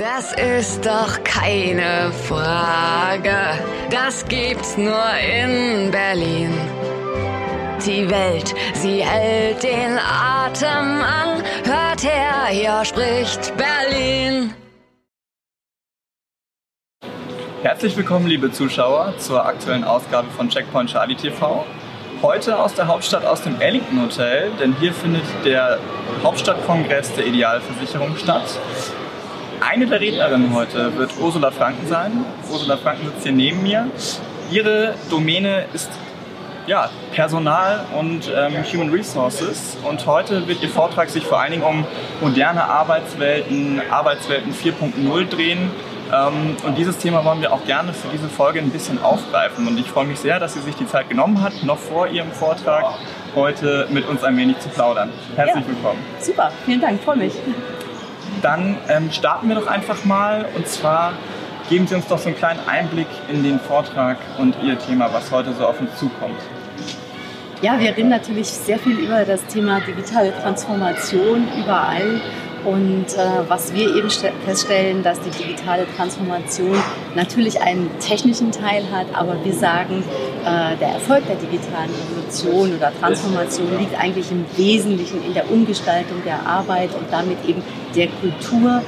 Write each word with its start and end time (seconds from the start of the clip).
Das 0.00 0.32
ist 0.32 0.86
doch 0.86 1.22
keine 1.24 2.10
Frage. 2.26 3.36
Das 3.90 4.24
gibt's 4.24 4.78
nur 4.78 5.04
in 5.18 5.90
Berlin. 5.90 6.54
Die 7.84 8.08
Welt, 8.08 8.54
sie 8.72 9.04
hält 9.04 9.62
den 9.62 9.98
Atem 9.98 11.02
an. 11.02 11.42
Hört 11.64 12.02
her, 12.02 12.46
hier 12.48 12.82
spricht 12.86 13.52
Berlin. 13.58 14.54
Herzlich 17.60 17.94
willkommen, 17.94 18.26
liebe 18.26 18.50
Zuschauer, 18.50 19.12
zur 19.18 19.44
aktuellen 19.44 19.84
Ausgabe 19.84 20.30
von 20.30 20.48
Checkpoint 20.48 20.88
Charlie 20.88 21.16
TV. 21.16 21.66
Heute 22.22 22.58
aus 22.58 22.72
der 22.72 22.86
Hauptstadt, 22.86 23.26
aus 23.26 23.42
dem 23.42 23.60
Ellington 23.60 24.00
Hotel, 24.00 24.50
denn 24.58 24.74
hier 24.80 24.94
findet 24.94 25.24
der 25.44 25.78
Hauptstadtkongress 26.24 27.12
der 27.16 27.26
Idealversicherung 27.26 28.16
statt. 28.16 28.58
Eine 29.60 29.86
der 29.86 30.00
Rednerinnen 30.00 30.54
heute 30.54 30.96
wird 30.96 31.12
Ursula 31.20 31.50
Franken 31.50 31.86
sein. 31.86 32.24
Ursula 32.50 32.78
Franken 32.78 33.06
sitzt 33.06 33.22
hier 33.24 33.32
neben 33.32 33.62
mir. 33.62 33.88
Ihre 34.50 34.94
Domäne 35.10 35.66
ist 35.74 35.90
ja, 36.66 36.88
Personal 37.12 37.84
und 37.98 38.30
ähm, 38.34 38.64
Human 38.72 38.90
Resources. 38.90 39.76
Und 39.82 40.06
heute 40.06 40.46
wird 40.46 40.62
Ihr 40.62 40.68
Vortrag 40.68 41.10
sich 41.10 41.24
vor 41.24 41.40
allen 41.40 41.52
Dingen 41.52 41.64
um 41.64 41.84
moderne 42.20 42.64
Arbeitswelten, 42.64 43.82
Arbeitswelten 43.90 44.54
4.0 44.54 45.28
drehen. 45.28 45.70
Ähm, 46.12 46.56
und 46.64 46.78
dieses 46.78 46.98
Thema 46.98 47.24
wollen 47.24 47.40
wir 47.40 47.52
auch 47.52 47.64
gerne 47.66 47.92
für 47.92 48.08
diese 48.08 48.28
Folge 48.28 48.60
ein 48.60 48.70
bisschen 48.70 49.02
aufgreifen. 49.02 49.66
Und 49.66 49.78
ich 49.78 49.86
freue 49.86 50.06
mich 50.06 50.20
sehr, 50.20 50.38
dass 50.40 50.54
sie 50.54 50.60
sich 50.60 50.76
die 50.76 50.86
Zeit 50.86 51.08
genommen 51.08 51.42
hat, 51.42 51.62
noch 51.64 51.78
vor 51.78 52.08
ihrem 52.08 52.30
Vortrag 52.32 52.84
heute 53.34 53.86
mit 53.90 54.08
uns 54.08 54.24
ein 54.24 54.36
wenig 54.36 54.58
zu 54.60 54.68
plaudern. 54.68 55.12
Herzlich 55.36 55.64
ja, 55.66 55.70
willkommen. 55.70 56.00
Super, 56.20 56.50
vielen 56.64 56.80
Dank, 56.80 57.02
freue 57.02 57.16
mich. 57.16 57.34
Dann 58.42 58.76
ähm, 58.88 59.10
starten 59.10 59.48
wir 59.48 59.56
doch 59.56 59.66
einfach 59.66 60.04
mal 60.04 60.46
und 60.56 60.66
zwar 60.66 61.12
geben 61.68 61.86
Sie 61.86 61.94
uns 61.94 62.06
doch 62.06 62.18
so 62.18 62.28
einen 62.28 62.36
kleinen 62.36 62.60
Einblick 62.66 63.06
in 63.28 63.42
den 63.42 63.60
Vortrag 63.60 64.16
und 64.38 64.56
Ihr 64.62 64.78
Thema, 64.78 65.12
was 65.12 65.30
heute 65.30 65.52
so 65.52 65.66
auf 65.66 65.80
uns 65.80 65.96
zukommt. 65.96 66.40
Ja, 67.62 67.78
wir 67.78 67.94
reden 67.94 68.08
natürlich 68.08 68.48
sehr 68.48 68.78
viel 68.78 68.98
über 68.98 69.24
das 69.24 69.44
Thema 69.46 69.80
digitale 69.80 70.32
Transformation 70.40 71.46
überall. 71.62 72.20
Und 72.64 73.06
äh, 73.16 73.48
was 73.48 73.72
wir 73.72 73.96
eben 73.96 74.10
feststellen, 74.10 75.02
dass 75.02 75.18
die 75.20 75.30
digitale 75.30 75.86
Transformation 75.96 76.76
natürlich 77.14 77.60
einen 77.62 77.90
technischen 78.00 78.52
Teil 78.52 78.84
hat, 78.92 79.06
aber 79.14 79.42
wir 79.42 79.54
sagen, 79.54 80.04
äh, 80.44 80.76
der 80.76 80.88
Erfolg 80.88 81.26
der 81.26 81.36
digitalen 81.36 81.90
Revolution 81.90 82.76
oder 82.76 82.92
Transformation 83.00 83.78
liegt 83.78 83.98
eigentlich 83.98 84.30
im 84.30 84.44
Wesentlichen 84.56 85.24
in 85.24 85.32
der 85.32 85.50
Umgestaltung 85.50 86.22
der 86.24 86.46
Arbeit 86.46 86.90
und 86.94 87.10
damit 87.10 87.38
eben 87.46 87.62
der 87.94 88.08
Kultur. 88.08 88.82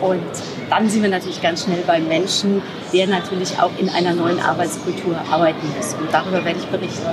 Und 0.00 0.22
dann 0.70 0.88
sind 0.88 1.02
wir 1.02 1.10
natürlich 1.10 1.42
ganz 1.42 1.64
schnell 1.64 1.82
beim 1.86 2.06
Menschen, 2.06 2.62
der 2.92 3.06
natürlich 3.08 3.58
auch 3.58 3.70
in 3.78 3.88
einer 3.88 4.12
neuen 4.12 4.38
Arbeitskultur 4.38 5.16
arbeiten 5.30 5.66
muss. 5.76 5.94
Und 5.94 6.12
darüber 6.12 6.44
werde 6.44 6.60
ich 6.60 6.66
berichten. 6.66 7.06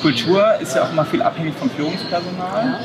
Kultur 0.00 0.54
ist 0.60 0.76
ja 0.76 0.84
auch 0.84 0.92
immer 0.92 1.04
viel 1.04 1.22
abhängig 1.22 1.54
vom 1.54 1.70
Führungspersonal. 1.70 2.80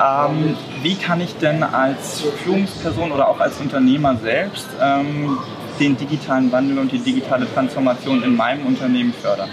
Ähm, 0.00 0.56
wie 0.82 0.94
kann 0.94 1.20
ich 1.20 1.36
denn 1.36 1.62
als 1.62 2.22
Führungsperson 2.44 3.12
oder 3.12 3.28
auch 3.28 3.40
als 3.40 3.58
Unternehmer 3.58 4.16
selbst 4.16 4.66
ähm, 4.80 5.38
den 5.78 5.96
digitalen 5.96 6.50
Wandel 6.52 6.78
und 6.78 6.92
die 6.92 6.98
digitale 6.98 7.46
Transformation 7.52 8.22
in 8.22 8.36
meinem 8.36 8.66
Unternehmen 8.66 9.12
fördern? 9.12 9.48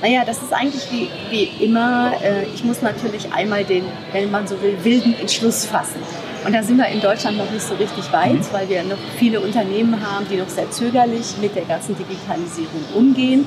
Naja, 0.00 0.24
das 0.24 0.42
ist 0.42 0.52
eigentlich 0.52 0.86
wie, 0.92 1.10
wie 1.30 1.64
immer. 1.64 2.12
Äh, 2.22 2.44
ich 2.54 2.62
muss 2.62 2.82
natürlich 2.82 3.32
einmal 3.32 3.64
den, 3.64 3.84
wenn 4.12 4.30
man 4.30 4.46
so 4.46 4.60
will, 4.62 4.76
wilden 4.84 5.14
Entschluss 5.18 5.64
fassen. 5.66 6.00
Und 6.44 6.54
da 6.54 6.62
sind 6.62 6.76
wir 6.76 6.86
in 6.86 7.00
Deutschland 7.00 7.36
noch 7.36 7.50
nicht 7.50 7.62
so 7.62 7.74
richtig 7.74 8.12
weit, 8.12 8.34
mhm. 8.34 8.52
weil 8.52 8.68
wir 8.68 8.82
noch 8.84 8.98
viele 9.18 9.40
Unternehmen 9.40 10.00
haben, 10.00 10.26
die 10.30 10.36
noch 10.36 10.48
sehr 10.48 10.70
zögerlich 10.70 11.34
mit 11.40 11.56
der 11.56 11.64
ganzen 11.64 11.96
Digitalisierung 11.96 12.84
umgehen. 12.94 13.46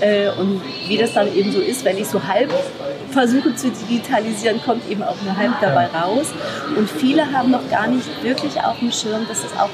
Äh, 0.00 0.30
und 0.30 0.62
wie 0.86 0.96
das 0.96 1.14
dann 1.14 1.34
eben 1.34 1.52
so 1.52 1.60
ist, 1.60 1.84
wenn 1.84 1.98
ich 1.98 2.06
so 2.06 2.22
halb 2.22 2.50
versuche 3.10 3.54
zu 3.54 3.70
digitalisieren, 3.70 4.60
kommt 4.64 4.88
eben 4.88 5.02
auch 5.02 5.16
nur 5.24 5.36
halb 5.36 5.60
dabei 5.60 5.86
raus. 5.86 6.26
Und 6.76 6.90
viele 6.90 7.30
haben 7.32 7.50
noch 7.50 7.68
gar 7.70 7.86
nicht 7.88 8.06
wirklich 8.22 8.60
auf 8.62 8.78
dem 8.78 8.92
Schirm, 8.92 9.26
dass 9.28 9.38
es 9.38 9.52
auch 9.58 9.70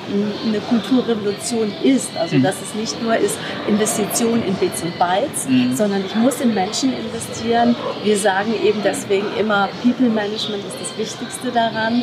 eine 0.47 0.61
Kulturrevolution 0.61 1.73
ist. 1.83 2.11
Also 2.19 2.37
mhm. 2.37 2.43
dass 2.43 2.57
es 2.63 2.75
nicht 2.75 3.03
nur 3.03 3.17
ist 3.17 3.37
Investition 3.69 4.43
in 4.45 4.55
Bits 4.55 4.83
und 4.83 4.99
Bytes, 4.99 5.49
mhm. 5.49 5.75
sondern 5.75 6.05
ich 6.05 6.15
muss 6.15 6.41
in 6.41 6.55
Menschen 6.55 6.93
investieren. 6.93 7.77
Wir 8.03 8.17
sagen 8.17 8.53
eben 8.63 8.81
deswegen 8.83 9.27
immer, 9.39 9.69
People 9.83 10.09
Management 10.09 10.65
ist 10.67 10.77
das 10.81 10.99
Wichtigste 10.99 11.51
daran. 11.51 12.03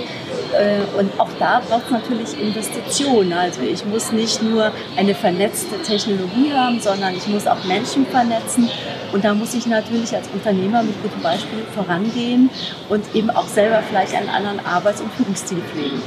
Äh, 0.53 0.99
und 0.99 1.19
auch 1.19 1.29
da 1.39 1.61
braucht 1.67 1.85
es 1.85 1.91
natürlich 1.91 2.39
Investitionen. 2.39 3.33
Also 3.33 3.61
ich 3.61 3.85
muss 3.85 4.11
nicht 4.11 4.41
nur 4.41 4.71
eine 4.97 5.15
vernetzte 5.15 5.81
Technologie 5.81 6.51
haben, 6.53 6.79
sondern 6.79 7.15
ich 7.15 7.27
muss 7.27 7.47
auch 7.47 7.63
Menschen 7.65 8.05
vernetzen. 8.05 8.69
Und 9.11 9.23
da 9.23 9.33
muss 9.33 9.53
ich 9.53 9.65
natürlich 9.65 10.15
als 10.15 10.27
Unternehmer 10.29 10.83
mit 10.83 11.01
gutem 11.01 11.21
Beispiel 11.21 11.63
vorangehen 11.73 12.49
und 12.89 13.03
eben 13.13 13.29
auch 13.29 13.47
selber 13.47 13.81
vielleicht 13.87 14.15
einen 14.15 14.29
anderen 14.29 14.65
Arbeits- 14.65 15.01
und 15.01 15.11
Führungsstil 15.13 15.61
pflegen. 15.71 16.01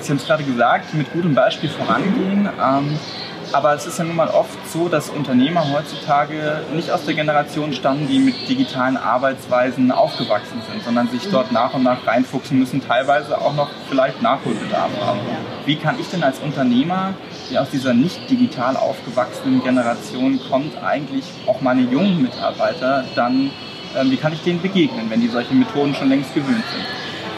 Sie 0.00 0.10
haben 0.10 0.18
es 0.18 0.26
gerade 0.26 0.44
gesagt, 0.44 0.94
mit 0.94 1.12
gutem 1.12 1.34
Beispiel 1.34 1.68
vorangehen. 1.68 2.48
Ähm 2.62 2.98
aber 3.52 3.74
es 3.74 3.86
ist 3.86 3.98
ja 3.98 4.04
nun 4.04 4.16
mal 4.16 4.28
oft 4.28 4.58
so, 4.70 4.88
dass 4.88 5.10
Unternehmer 5.10 5.72
heutzutage 5.72 6.62
nicht 6.72 6.90
aus 6.90 7.04
der 7.04 7.14
Generation 7.14 7.72
stammen, 7.72 8.06
die 8.08 8.20
mit 8.20 8.48
digitalen 8.48 8.96
Arbeitsweisen 8.96 9.90
aufgewachsen 9.90 10.62
sind, 10.70 10.84
sondern 10.84 11.08
sich 11.08 11.28
dort 11.30 11.50
nach 11.50 11.74
und 11.74 11.82
nach 11.82 12.06
reinfuchsen 12.06 12.58
müssen, 12.58 12.80
teilweise 12.86 13.40
auch 13.40 13.54
noch 13.54 13.68
vielleicht 13.88 14.22
Nachholbedarf 14.22 14.90
haben. 15.04 15.20
Wie 15.66 15.76
kann 15.76 15.98
ich 16.00 16.08
denn 16.08 16.22
als 16.22 16.38
Unternehmer, 16.38 17.14
der 17.50 17.62
aus 17.62 17.70
dieser 17.70 17.94
nicht 17.94 18.30
digital 18.30 18.76
aufgewachsenen 18.76 19.62
Generation 19.62 20.40
kommt, 20.50 20.76
eigentlich 20.82 21.24
auch 21.46 21.60
meine 21.60 21.82
jungen 21.82 22.22
Mitarbeiter 22.22 23.04
dann, 23.14 23.50
äh, 23.94 24.04
wie 24.04 24.16
kann 24.16 24.32
ich 24.32 24.42
denen 24.42 24.62
begegnen, 24.62 25.10
wenn 25.10 25.20
die 25.20 25.28
solche 25.28 25.54
Methoden 25.54 25.94
schon 25.94 26.08
längst 26.08 26.34
gewöhnt 26.34 26.64
sind? 26.72 26.86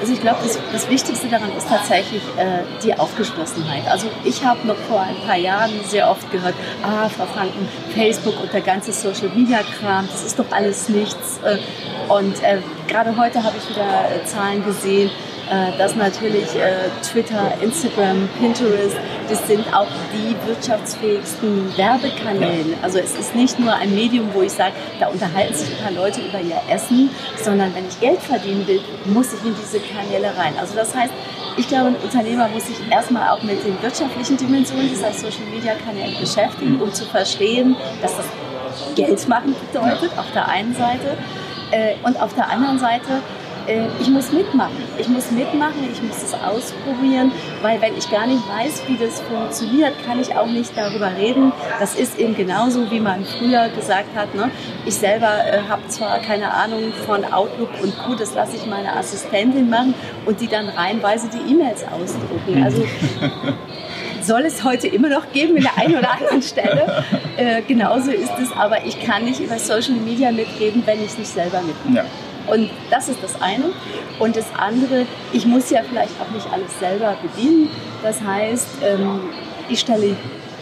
Also 0.00 0.14
ich 0.14 0.20
glaube, 0.20 0.38
das, 0.42 0.58
das, 0.72 0.90
Wichtigste 0.90 1.28
daran 1.28 1.56
ist 1.56 1.68
tatsächlich 1.68 2.22
äh, 2.36 2.64
die 2.82 2.92
Aufgeschlossenheit. 2.92 3.86
Also 3.88 4.08
ich 4.24 4.44
habe 4.44 4.66
noch 4.66 4.74
vor 4.88 5.00
ein 5.00 5.14
paar 5.24 5.36
Jahren 5.36 5.70
sehr 5.86 6.10
oft 6.10 6.28
gehört, 6.32 6.54
ah, 6.82 7.08
Frau 7.08 7.24
Franken, 7.26 7.68
Facebook 7.94 8.40
und 8.42 8.52
der 8.52 8.62
ganze 8.62 8.92
Social-Media-Kram, 8.92 10.08
das 10.10 10.24
ist 10.24 10.40
doch 10.40 10.50
alles 10.50 10.88
nichts. 10.88 11.38
Äh, 11.44 11.58
und 12.12 12.42
äh, 12.42 12.58
gerade 12.88 13.16
heute 13.16 13.44
habe 13.44 13.56
ich 13.56 13.68
wieder 13.68 13.86
äh, 14.10 14.24
Zahlen 14.24 14.64
gesehen, 14.64 15.08
dass 15.78 15.96
natürlich 15.96 16.54
äh, 16.54 16.88
Twitter, 17.02 17.52
Instagram, 17.60 18.28
Pinterest, 18.38 18.96
das 19.28 19.46
sind 19.46 19.66
auch 19.74 19.88
die 20.12 20.36
wirtschaftsfähigsten 20.48 21.76
Werbekanäle. 21.76 22.76
Also 22.82 22.98
es 22.98 23.14
ist 23.18 23.34
nicht 23.34 23.58
nur 23.58 23.74
ein 23.74 23.94
Medium, 23.94 24.28
wo 24.32 24.42
ich 24.42 24.52
sage, 24.52 24.72
da 25.00 25.08
unterhalten 25.08 25.54
sich 25.54 25.68
ein 25.70 25.82
paar 25.82 25.92
Leute 25.92 26.20
über 26.20 26.40
ihr 26.40 26.60
Essen, 26.68 27.10
sondern 27.42 27.74
wenn 27.74 27.86
ich 27.88 28.00
Geld 28.00 28.20
verdienen 28.20 28.66
will, 28.66 28.80
muss 29.06 29.32
ich 29.32 29.44
in 29.44 29.54
diese 29.54 29.80
Kanäle 29.80 30.28
rein. 30.36 30.54
Also 30.58 30.74
das 30.74 30.94
heißt, 30.94 31.12
ich 31.56 31.68
glaube, 31.68 31.88
ein 31.88 31.96
Unternehmer 31.96 32.48
muss 32.48 32.66
sich 32.66 32.76
erstmal 32.90 33.28
auch 33.28 33.42
mit 33.42 33.62
den 33.64 33.80
wirtschaftlichen 33.82 34.36
Dimensionen 34.36 34.88
dieser 34.88 35.12
Social 35.12 35.46
Media 35.52 35.74
Kanäle 35.74 36.18
beschäftigen, 36.18 36.80
um 36.80 36.92
zu 36.92 37.04
verstehen, 37.04 37.76
dass 38.00 38.16
das 38.16 38.26
Geld 38.94 39.28
machen 39.28 39.54
bedeutet, 39.70 40.16
auf 40.16 40.30
der 40.32 40.48
einen 40.48 40.74
Seite. 40.74 41.16
Äh, 41.70 41.94
und 42.02 42.20
auf 42.20 42.34
der 42.34 42.50
anderen 42.50 42.78
Seite 42.78 43.22
äh, 43.66 43.86
ich 44.00 44.08
muss 44.08 44.32
mitmachen. 44.32 44.76
Ich 44.98 45.08
muss 45.08 45.30
mitmachen, 45.30 45.88
ich 45.92 46.02
muss 46.02 46.22
es 46.22 46.34
ausprobieren, 46.34 47.32
weil 47.62 47.80
wenn 47.80 47.96
ich 47.96 48.10
gar 48.10 48.26
nicht 48.26 48.42
weiß, 48.48 48.82
wie 48.88 48.96
das 48.96 49.20
funktioniert, 49.20 49.94
kann 50.04 50.20
ich 50.20 50.34
auch 50.34 50.46
nicht 50.46 50.76
darüber 50.76 51.10
reden. 51.16 51.52
Das 51.78 51.94
ist 51.94 52.18
eben 52.18 52.34
genauso, 52.34 52.90
wie 52.90 53.00
man 53.00 53.24
früher 53.24 53.68
gesagt 53.70 54.14
hat. 54.16 54.34
Ne? 54.34 54.50
Ich 54.86 54.94
selber 54.94 55.28
äh, 55.44 55.60
habe 55.68 55.86
zwar 55.88 56.18
keine 56.18 56.52
Ahnung 56.52 56.92
von 57.06 57.24
Outlook 57.24 57.70
und 57.82 57.96
Co., 57.98 58.14
das 58.14 58.34
lasse 58.34 58.56
ich 58.56 58.66
meine 58.66 58.94
Assistentin 58.94 59.68
machen 59.70 59.94
und 60.26 60.40
die 60.40 60.48
dann 60.48 60.68
reihenweise 60.68 61.28
die 61.28 61.52
E-Mails 61.52 61.84
ausdrucken. 61.84 62.62
Also 62.62 62.84
soll 64.22 64.42
es 64.42 64.64
heute 64.64 64.88
immer 64.88 65.08
noch 65.08 65.32
geben 65.32 65.56
in 65.56 65.62
der 65.64 65.76
einen 65.78 65.96
oder 65.96 66.12
anderen 66.12 66.42
Stelle. 66.42 67.04
Äh, 67.36 67.62
genauso 67.62 68.10
ist 68.10 68.32
es, 68.40 68.52
aber 68.52 68.84
ich 68.84 69.00
kann 69.04 69.24
nicht 69.24 69.40
über 69.40 69.58
Social 69.58 69.94
Media 69.94 70.30
mitreden, 70.30 70.82
wenn 70.86 71.00
ich 71.00 71.06
es 71.06 71.18
nicht 71.18 71.32
selber 71.32 71.60
mitmache. 71.62 71.96
Ja. 71.96 72.04
Und 72.46 72.70
das 72.90 73.08
ist 73.08 73.22
das 73.22 73.40
eine. 73.40 73.72
Und 74.18 74.36
das 74.36 74.46
andere, 74.56 75.06
ich 75.32 75.46
muss 75.46 75.70
ja 75.70 75.80
vielleicht 75.88 76.12
auch 76.20 76.30
nicht 76.34 76.46
alles 76.52 76.78
selber 76.78 77.16
bedienen. 77.22 77.68
Das 78.02 78.20
heißt, 78.20 78.68
ähm, 78.82 79.20
ich 79.68 79.80
stelle 79.80 80.16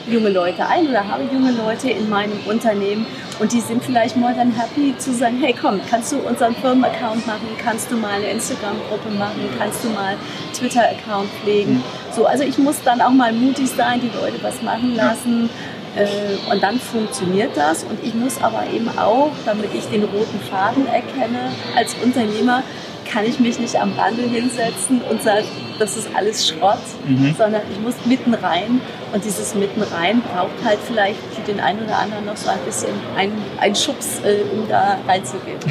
junge 0.09 0.31
Leute 0.31 0.67
ein 0.67 0.89
oder 0.89 1.07
habe 1.07 1.25
junge 1.33 1.53
Leute 1.53 1.91
in 1.91 2.09
meinem 2.09 2.39
Unternehmen 2.47 3.07
und 3.39 3.53
die 3.53 3.61
sind 3.61 3.83
vielleicht 3.83 4.17
more 4.17 4.35
than 4.35 4.53
happy 4.53 4.95
zu 4.99 5.13
sagen, 5.13 5.39
hey 5.41 5.55
komm, 5.59 5.81
kannst 5.89 6.13
du 6.13 6.19
unseren 6.19 6.55
Firmenaccount 6.55 7.27
machen, 7.27 7.49
kannst 7.63 7.91
du 7.91 7.97
mal 7.97 8.13
eine 8.13 8.31
Instagram-Gruppe 8.31 9.11
machen, 9.11 9.49
kannst 9.59 9.85
du 9.85 9.89
mal 9.91 10.17
Twitter-Account 10.55 11.29
pflegen. 11.43 11.83
So, 12.15 12.27
also 12.27 12.45
ich 12.45 12.59
muss 12.59 12.83
dann 12.83 13.01
auch 13.01 13.11
mal 13.11 13.33
mutig 13.33 13.71
sein, 13.71 14.01
die 14.01 14.11
Leute 14.19 14.43
was 14.43 14.63
machen 14.63 14.95
lassen. 14.95 15.51
Äh, 15.97 16.53
und 16.53 16.63
dann 16.63 16.79
funktioniert 16.79 17.57
das. 17.57 17.85
Und 17.85 17.99
ich 18.03 18.15
muss 18.15 18.43
aber 18.43 18.65
eben 18.73 18.89
auch, 18.99 19.31
damit 19.45 19.75
ich 19.75 19.85
den 19.87 20.05
roten 20.05 20.41
Faden 20.51 20.87
erkenne, 20.87 21.51
als 21.77 21.95
Unternehmer, 22.03 22.63
kann 23.11 23.25
ich 23.25 23.41
mich 23.41 23.59
nicht 23.59 23.75
am 23.77 23.93
Rande 23.99 24.23
hinsetzen 24.23 25.01
und 25.03 25.21
sagen, 25.23 25.47
das 25.81 25.97
ist 25.97 26.09
alles 26.15 26.47
Schrott, 26.47 26.79
mhm. 27.07 27.35
sondern 27.37 27.63
ich 27.73 27.81
muss 27.81 27.95
mitten 28.05 28.35
rein. 28.35 28.81
Und 29.13 29.25
dieses 29.25 29.55
mitten 29.55 29.83
rein 29.83 30.23
braucht 30.23 30.65
halt 30.65 30.79
vielleicht 30.87 31.19
für 31.35 31.43
den 31.43 31.59
einen 31.59 31.85
oder 31.85 31.99
anderen 31.99 32.27
noch 32.27 32.37
so 32.37 32.51
ein 32.51 32.61
bisschen 32.65 32.91
einen 33.19 33.75
Schubs, 33.75 34.21
äh, 34.23 34.43
um 34.55 34.69
da 34.69 34.99
reinzugehen. 35.09 35.59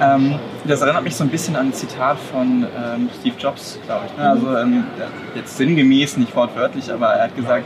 Ähm, 0.00 0.38
das 0.68 0.80
erinnert 0.82 1.02
mich 1.04 1.16
so 1.16 1.24
ein 1.24 1.30
bisschen 1.30 1.56
an 1.56 1.68
ein 1.68 1.72
Zitat 1.72 2.18
von 2.18 2.64
ähm, 2.64 3.08
Steve 3.20 3.36
Jobs, 3.38 3.78
glaube 3.86 4.06
ich. 4.06 4.16
Ne? 4.16 4.28
Also 4.28 4.56
ähm, 4.56 4.84
jetzt 5.34 5.56
sinngemäß, 5.56 6.16
nicht 6.16 6.34
wortwörtlich, 6.36 6.92
aber 6.92 7.08
er 7.08 7.24
hat 7.24 7.36
gesagt, 7.36 7.64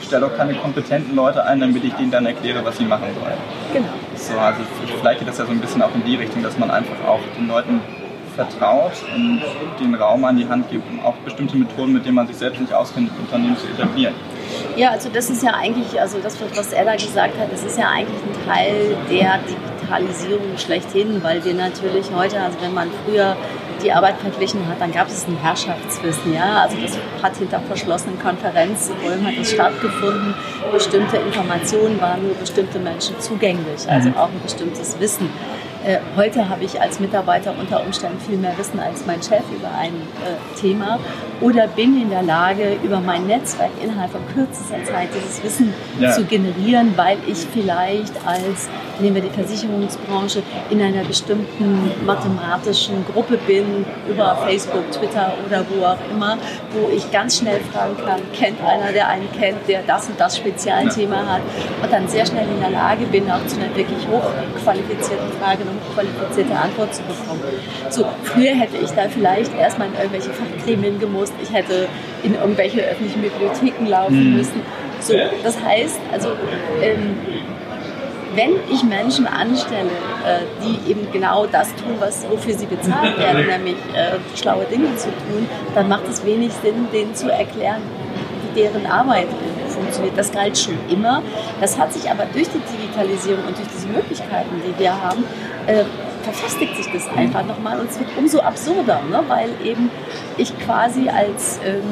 ich 0.00 0.06
stelle 0.06 0.26
auch 0.26 0.36
keine 0.36 0.54
kompetenten 0.54 1.14
Leute 1.14 1.44
ein, 1.44 1.60
damit 1.60 1.84
ich 1.84 1.92
denen 1.94 2.10
dann 2.10 2.26
erkläre, 2.26 2.64
was 2.64 2.78
sie 2.78 2.84
machen 2.84 3.08
sollen. 3.20 3.36
Genau. 3.72 3.88
So, 4.14 4.38
also 4.38 4.60
vielleicht 5.00 5.20
geht 5.20 5.28
das 5.28 5.38
ja 5.38 5.46
so 5.46 5.52
ein 5.52 5.60
bisschen 5.60 5.82
auch 5.82 5.94
in 5.94 6.04
die 6.04 6.16
Richtung, 6.16 6.42
dass 6.42 6.56
man 6.58 6.70
einfach 6.70 6.96
auch 7.06 7.20
den 7.36 7.48
Leuten 7.48 7.80
vertraut 8.36 8.92
und 9.14 9.40
den 9.80 9.94
Raum 9.94 10.24
an 10.24 10.36
die 10.36 10.48
Hand 10.48 10.70
gibt, 10.70 10.88
um 10.90 11.00
auch 11.04 11.14
bestimmte 11.24 11.56
Methoden, 11.56 11.92
mit 11.92 12.04
denen 12.04 12.16
man 12.16 12.26
sich 12.26 12.36
selbst 12.36 12.60
nicht 12.60 12.72
auskennt, 12.72 13.10
Unternehmen 13.18 13.56
zu 13.56 13.66
etablieren. 13.68 14.14
Ja, 14.76 14.90
also 14.90 15.08
das 15.08 15.30
ist 15.30 15.42
ja 15.42 15.52
eigentlich, 15.54 16.00
also 16.00 16.18
das, 16.18 16.36
was 16.54 16.72
er 16.72 16.84
da 16.84 16.94
gesagt 16.94 17.38
hat, 17.38 17.52
das 17.52 17.64
ist 17.64 17.78
ja 17.78 17.88
eigentlich 17.88 18.20
ein 18.22 18.46
Teil 18.46 18.96
der 19.10 19.38
Digitalisierung 19.84 20.56
schlechthin, 20.56 21.22
weil 21.22 21.44
wir 21.44 21.54
natürlich 21.54 22.10
heute, 22.14 22.40
also 22.40 22.58
wenn 22.60 22.74
man 22.74 22.88
früher 23.04 23.36
die 23.82 23.92
Arbeit 23.92 24.16
verglichen 24.18 24.66
hat, 24.68 24.80
dann 24.80 24.92
gab 24.92 25.08
es 25.08 25.26
ein 25.26 25.36
Herrschaftswissen. 25.36 26.32
Ja? 26.32 26.62
Also 26.62 26.76
das 26.80 26.98
hat 27.22 27.36
hinter 27.36 27.60
verschlossenen 27.60 28.18
Konferenzräumen 28.18 29.26
hat 29.26 29.34
das 29.38 29.50
stattgefunden. 29.50 30.34
Bestimmte 30.72 31.18
Informationen 31.18 32.00
waren 32.00 32.22
nur 32.22 32.34
bestimmte 32.34 32.78
Menschen 32.78 33.18
zugänglich, 33.20 33.88
also 33.88 34.08
mhm. 34.08 34.16
auch 34.16 34.28
ein 34.28 34.40
bestimmtes 34.42 34.98
Wissen. 35.00 35.28
Äh, 35.84 35.98
heute 36.16 36.48
habe 36.48 36.64
ich 36.64 36.80
als 36.80 36.98
Mitarbeiter 36.98 37.54
unter 37.60 37.84
Umständen 37.84 38.18
viel 38.18 38.38
mehr 38.38 38.56
Wissen 38.56 38.80
als 38.80 39.04
mein 39.04 39.22
Chef 39.22 39.42
über 39.54 39.68
ein 39.78 39.92
äh, 39.92 40.58
Thema 40.58 40.98
oder 41.42 41.68
bin 41.68 42.00
in 42.00 42.08
der 42.08 42.22
Lage, 42.22 42.78
über 42.82 43.00
mein 43.00 43.26
Netzwerk 43.26 43.70
innerhalb 43.82 44.10
von 44.10 44.22
kürzester 44.34 44.82
Zeit 44.84 45.08
dieses 45.14 45.42
Wissen 45.42 45.74
ja. 46.00 46.10
zu 46.12 46.24
generieren, 46.24 46.94
weil 46.96 47.18
ich 47.26 47.38
vielleicht 47.52 48.14
als, 48.26 48.68
nehmen 48.98 49.16
wir 49.16 49.22
die 49.22 49.28
Versicherungsbranche, 49.28 50.42
in 50.70 50.80
einer 50.80 51.04
bestimmten 51.04 51.90
mathematischen 52.06 53.04
Gruppe 53.12 53.38
bin, 53.46 53.84
über 54.08 54.36
Facebook, 54.46 54.90
Twitter 54.90 55.34
oder 55.46 55.66
wo 55.68 55.84
auch 55.84 55.98
immer, 56.10 56.38
wo 56.72 56.88
ich 56.96 57.10
ganz 57.12 57.38
schnell 57.38 57.60
fragen 57.72 57.96
kann, 58.06 58.20
kennt 58.32 58.62
einer, 58.64 58.90
der 58.92 59.08
einen 59.08 59.30
kennt, 59.32 59.68
der 59.68 59.82
das 59.82 60.08
und 60.08 60.18
das 60.18 60.38
Spezialthema 60.38 61.26
hat 61.26 61.42
und 61.82 61.92
dann 61.92 62.08
sehr 62.08 62.24
schnell 62.24 62.48
in 62.48 62.60
der 62.60 62.70
Lage 62.70 63.04
bin, 63.06 63.30
auch 63.30 63.44
zu 63.46 63.56
einer 63.56 63.74
wirklich 63.76 64.06
hochqualifizierten 64.08 65.30
Frage 65.40 65.64
qualifizierte 65.94 66.54
Antwort 66.54 66.94
zu 66.94 67.02
bekommen. 67.02 67.42
So, 67.90 68.06
früher 68.24 68.54
hätte 68.54 68.76
ich 68.76 68.90
da 68.90 69.08
vielleicht 69.08 69.54
erstmal 69.56 69.88
in 69.88 69.94
irgendwelche 69.94 70.30
Fachgremien 70.30 70.98
gemusst, 70.98 71.34
ich 71.42 71.52
hätte 71.52 71.88
in 72.22 72.34
irgendwelche 72.34 72.82
öffentlichen 72.82 73.22
Bibliotheken 73.22 73.86
laufen 73.86 74.30
mhm. 74.30 74.36
müssen. 74.36 74.62
So, 75.00 75.14
das 75.42 75.60
heißt, 75.60 76.00
also 76.12 76.30
ähm, 76.82 77.16
wenn 78.34 78.54
ich 78.70 78.82
Menschen 78.82 79.26
anstelle, 79.26 79.90
äh, 80.26 80.40
die 80.62 80.90
eben 80.90 81.10
genau 81.12 81.46
das 81.46 81.68
tun, 81.76 81.94
was, 81.98 82.28
wofür 82.28 82.54
sie 82.54 82.66
bezahlt 82.66 83.18
werden, 83.18 83.46
nämlich 83.46 83.76
äh, 83.94 84.18
schlaue 84.36 84.64
Dinge 84.64 84.96
zu 84.96 85.08
tun, 85.08 85.48
dann 85.74 85.88
macht 85.88 86.08
es 86.08 86.24
wenig 86.24 86.52
Sinn, 86.62 86.88
denen 86.92 87.14
zu 87.14 87.30
erklären, 87.30 87.82
wie 88.42 88.60
deren 88.60 88.86
Arbeit 88.86 89.28
funktioniert. 89.68 90.16
Das 90.16 90.32
galt 90.32 90.56
schon 90.56 90.78
immer. 90.88 91.22
Das 91.60 91.78
hat 91.78 91.92
sich 91.92 92.10
aber 92.10 92.24
durch 92.32 92.48
die 92.48 92.60
Digitalisierung 92.76 93.44
und 93.46 93.56
durch 93.56 93.68
diese 93.68 93.88
Möglichkeiten, 93.88 94.62
die 94.66 94.78
wir 94.78 94.92
haben, 94.92 95.24
äh, 95.66 95.84
verfestigt 96.22 96.76
sich 96.76 96.90
das 96.92 97.06
einfach 97.16 97.44
nochmal 97.44 97.78
und 97.78 97.90
es 97.90 97.98
wird 97.98 98.08
umso 98.16 98.40
absurder, 98.40 99.00
ne? 99.10 99.22
weil 99.28 99.50
eben 99.62 99.90
ich 100.36 100.58
quasi 100.60 101.08
als 101.08 101.60
ähm, 101.64 101.82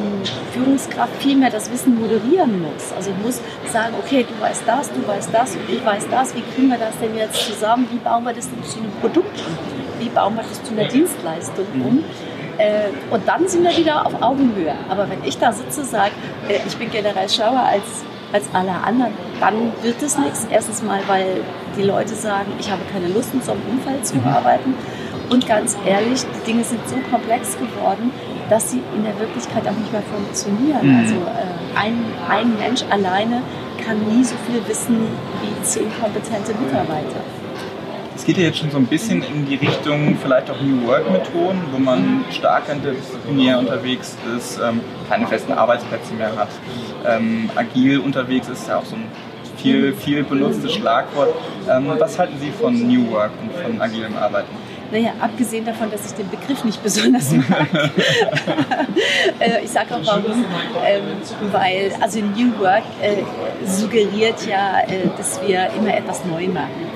Führungskraft 0.52 1.22
viel 1.22 1.36
mehr 1.36 1.50
das 1.50 1.70
Wissen 1.70 2.00
moderieren 2.00 2.62
muss. 2.62 2.92
Also 2.96 3.10
ich 3.10 3.24
muss 3.24 3.40
sagen, 3.70 3.94
okay, 4.02 4.26
du 4.28 4.42
weißt 4.42 4.62
das, 4.66 4.90
du 4.90 5.06
weißt 5.06 5.30
das 5.32 5.54
und 5.54 5.68
ich 5.68 5.84
weiß 5.84 6.08
das, 6.10 6.34
wie 6.34 6.42
kriegen 6.54 6.68
wir 6.68 6.78
das 6.78 6.98
denn 7.00 7.16
jetzt 7.16 7.46
zusammen, 7.46 7.86
wie 7.90 7.98
bauen 7.98 8.24
wir 8.24 8.32
das 8.32 8.48
denn 8.50 8.64
zu 8.64 8.78
einem 8.78 8.90
Produkt 9.00 9.38
um, 9.46 10.02
wie 10.02 10.08
bauen 10.08 10.34
wir 10.34 10.42
das 10.42 10.62
zu 10.62 10.72
einer 10.72 10.88
Dienstleistung 10.88 11.66
um. 11.74 12.04
Äh, 12.58 12.88
und 13.10 13.26
dann 13.26 13.46
sind 13.46 13.64
wir 13.64 13.76
wieder 13.76 14.06
auf 14.06 14.20
Augenhöhe. 14.20 14.74
Aber 14.88 15.08
wenn 15.08 15.22
ich 15.24 15.38
da 15.38 15.52
sitze 15.52 15.80
und 15.80 15.86
sage, 15.86 16.12
äh, 16.48 16.58
ich 16.66 16.76
bin 16.76 16.90
generell 16.90 17.28
schlauer 17.28 17.60
als 17.60 17.84
als 18.32 18.46
alle 18.54 18.72
anderen, 18.72 19.12
dann 19.42 19.72
wird 19.82 20.00
es 20.00 20.16
nichts. 20.16 20.46
Erstens 20.50 20.84
mal, 20.84 21.00
weil 21.08 21.42
die 21.76 21.82
Leute 21.82 22.14
sagen, 22.14 22.52
ich 22.60 22.70
habe 22.70 22.82
keine 22.92 23.08
Lust, 23.08 23.34
in 23.34 23.42
so 23.42 23.52
einem 23.52 23.62
Umfeld 23.68 24.06
zu 24.06 24.14
mhm. 24.16 24.26
arbeiten. 24.28 24.74
Und 25.30 25.48
ganz 25.48 25.76
ehrlich, 25.84 26.22
die 26.22 26.46
Dinge 26.46 26.62
sind 26.62 26.80
so 26.88 26.96
komplex 27.10 27.56
geworden, 27.58 28.12
dass 28.48 28.70
sie 28.70 28.80
in 28.94 29.02
der 29.02 29.18
Wirklichkeit 29.18 29.66
auch 29.66 29.76
nicht 29.76 29.92
mehr 29.92 30.02
funktionieren. 30.02 30.86
Mhm. 30.86 30.98
Also 31.00 31.14
äh, 31.14 31.76
ein, 31.76 32.04
ein 32.28 32.56
Mensch 32.56 32.82
alleine 32.88 33.42
kann 33.84 33.98
nie 34.06 34.22
so 34.22 34.36
viel 34.46 34.62
wissen 34.68 34.96
wie 35.42 35.62
zehn 35.64 35.90
kompetente 36.00 36.52
Mitarbeiter. 36.54 37.20
Es 38.14 38.24
geht 38.24 38.36
ja 38.36 38.44
jetzt 38.44 38.58
schon 38.58 38.70
so 38.70 38.76
ein 38.76 38.86
bisschen 38.86 39.24
in 39.24 39.46
die 39.46 39.56
Richtung 39.56 40.16
vielleicht 40.22 40.48
auch 40.50 40.60
New 40.60 40.86
Work 40.86 41.10
Methoden, 41.10 41.60
wo 41.72 41.78
man 41.78 42.24
stark 42.30 42.68
interdisziplinär 42.68 43.58
unterwegs 43.58 44.16
ist, 44.36 44.60
ähm, 44.62 44.80
keine 45.08 45.26
festen 45.26 45.52
Arbeitsplätze 45.52 46.14
mehr 46.14 46.36
hat, 46.36 46.50
ähm, 47.04 47.50
agil 47.56 47.98
unterwegs 47.98 48.48
ist, 48.48 48.68
ja 48.68 48.78
auch 48.78 48.84
so 48.84 48.94
ein 48.94 49.06
viel, 49.62 49.94
viel 49.94 50.24
benutztes 50.24 50.72
Schlagwort. 50.72 51.30
Ähm, 51.70 51.86
was 51.98 52.18
halten 52.18 52.34
Sie 52.40 52.50
von 52.50 52.74
New 52.74 53.10
Work 53.12 53.30
und 53.40 53.52
von 53.52 53.80
agilem 53.80 54.16
Arbeiten? 54.16 54.50
Naja, 54.90 55.12
abgesehen 55.20 55.64
davon, 55.64 55.90
dass 55.90 56.04
ich 56.04 56.12
den 56.12 56.28
Begriff 56.28 56.64
nicht 56.64 56.82
besonders 56.82 57.32
mag. 57.32 57.66
äh, 59.40 59.64
ich 59.64 59.70
sage 59.70 59.94
auch 59.94 60.04
warum. 60.04 60.44
Ähm, 60.84 61.02
weil 61.50 61.92
also 61.98 62.18
New 62.20 62.52
Work 62.58 62.82
äh, 63.00 63.22
suggeriert 63.66 64.46
ja, 64.46 64.80
äh, 64.80 65.08
dass 65.16 65.40
wir 65.46 65.70
immer 65.78 65.96
etwas 65.96 66.22
neu 66.26 66.46
machen. 66.48 66.90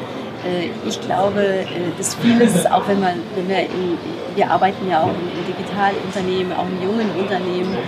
Äh, 0.44 0.68
ich 0.86 1.00
glaube, 1.00 1.64
dass 1.96 2.16
vieles, 2.16 2.66
auch 2.66 2.86
wenn, 2.86 3.00
man, 3.00 3.14
wenn 3.34 3.48
wir, 3.48 3.60
in, 3.60 3.96
wir 4.34 4.50
arbeiten 4.50 4.90
ja 4.90 5.00
auch 5.00 5.08
in, 5.08 5.46
Digitalunternehmen, 5.46 6.52
auch 6.52 6.66
in 6.66 6.82
jungen 6.82 7.10
Unternehmen, 7.18 7.78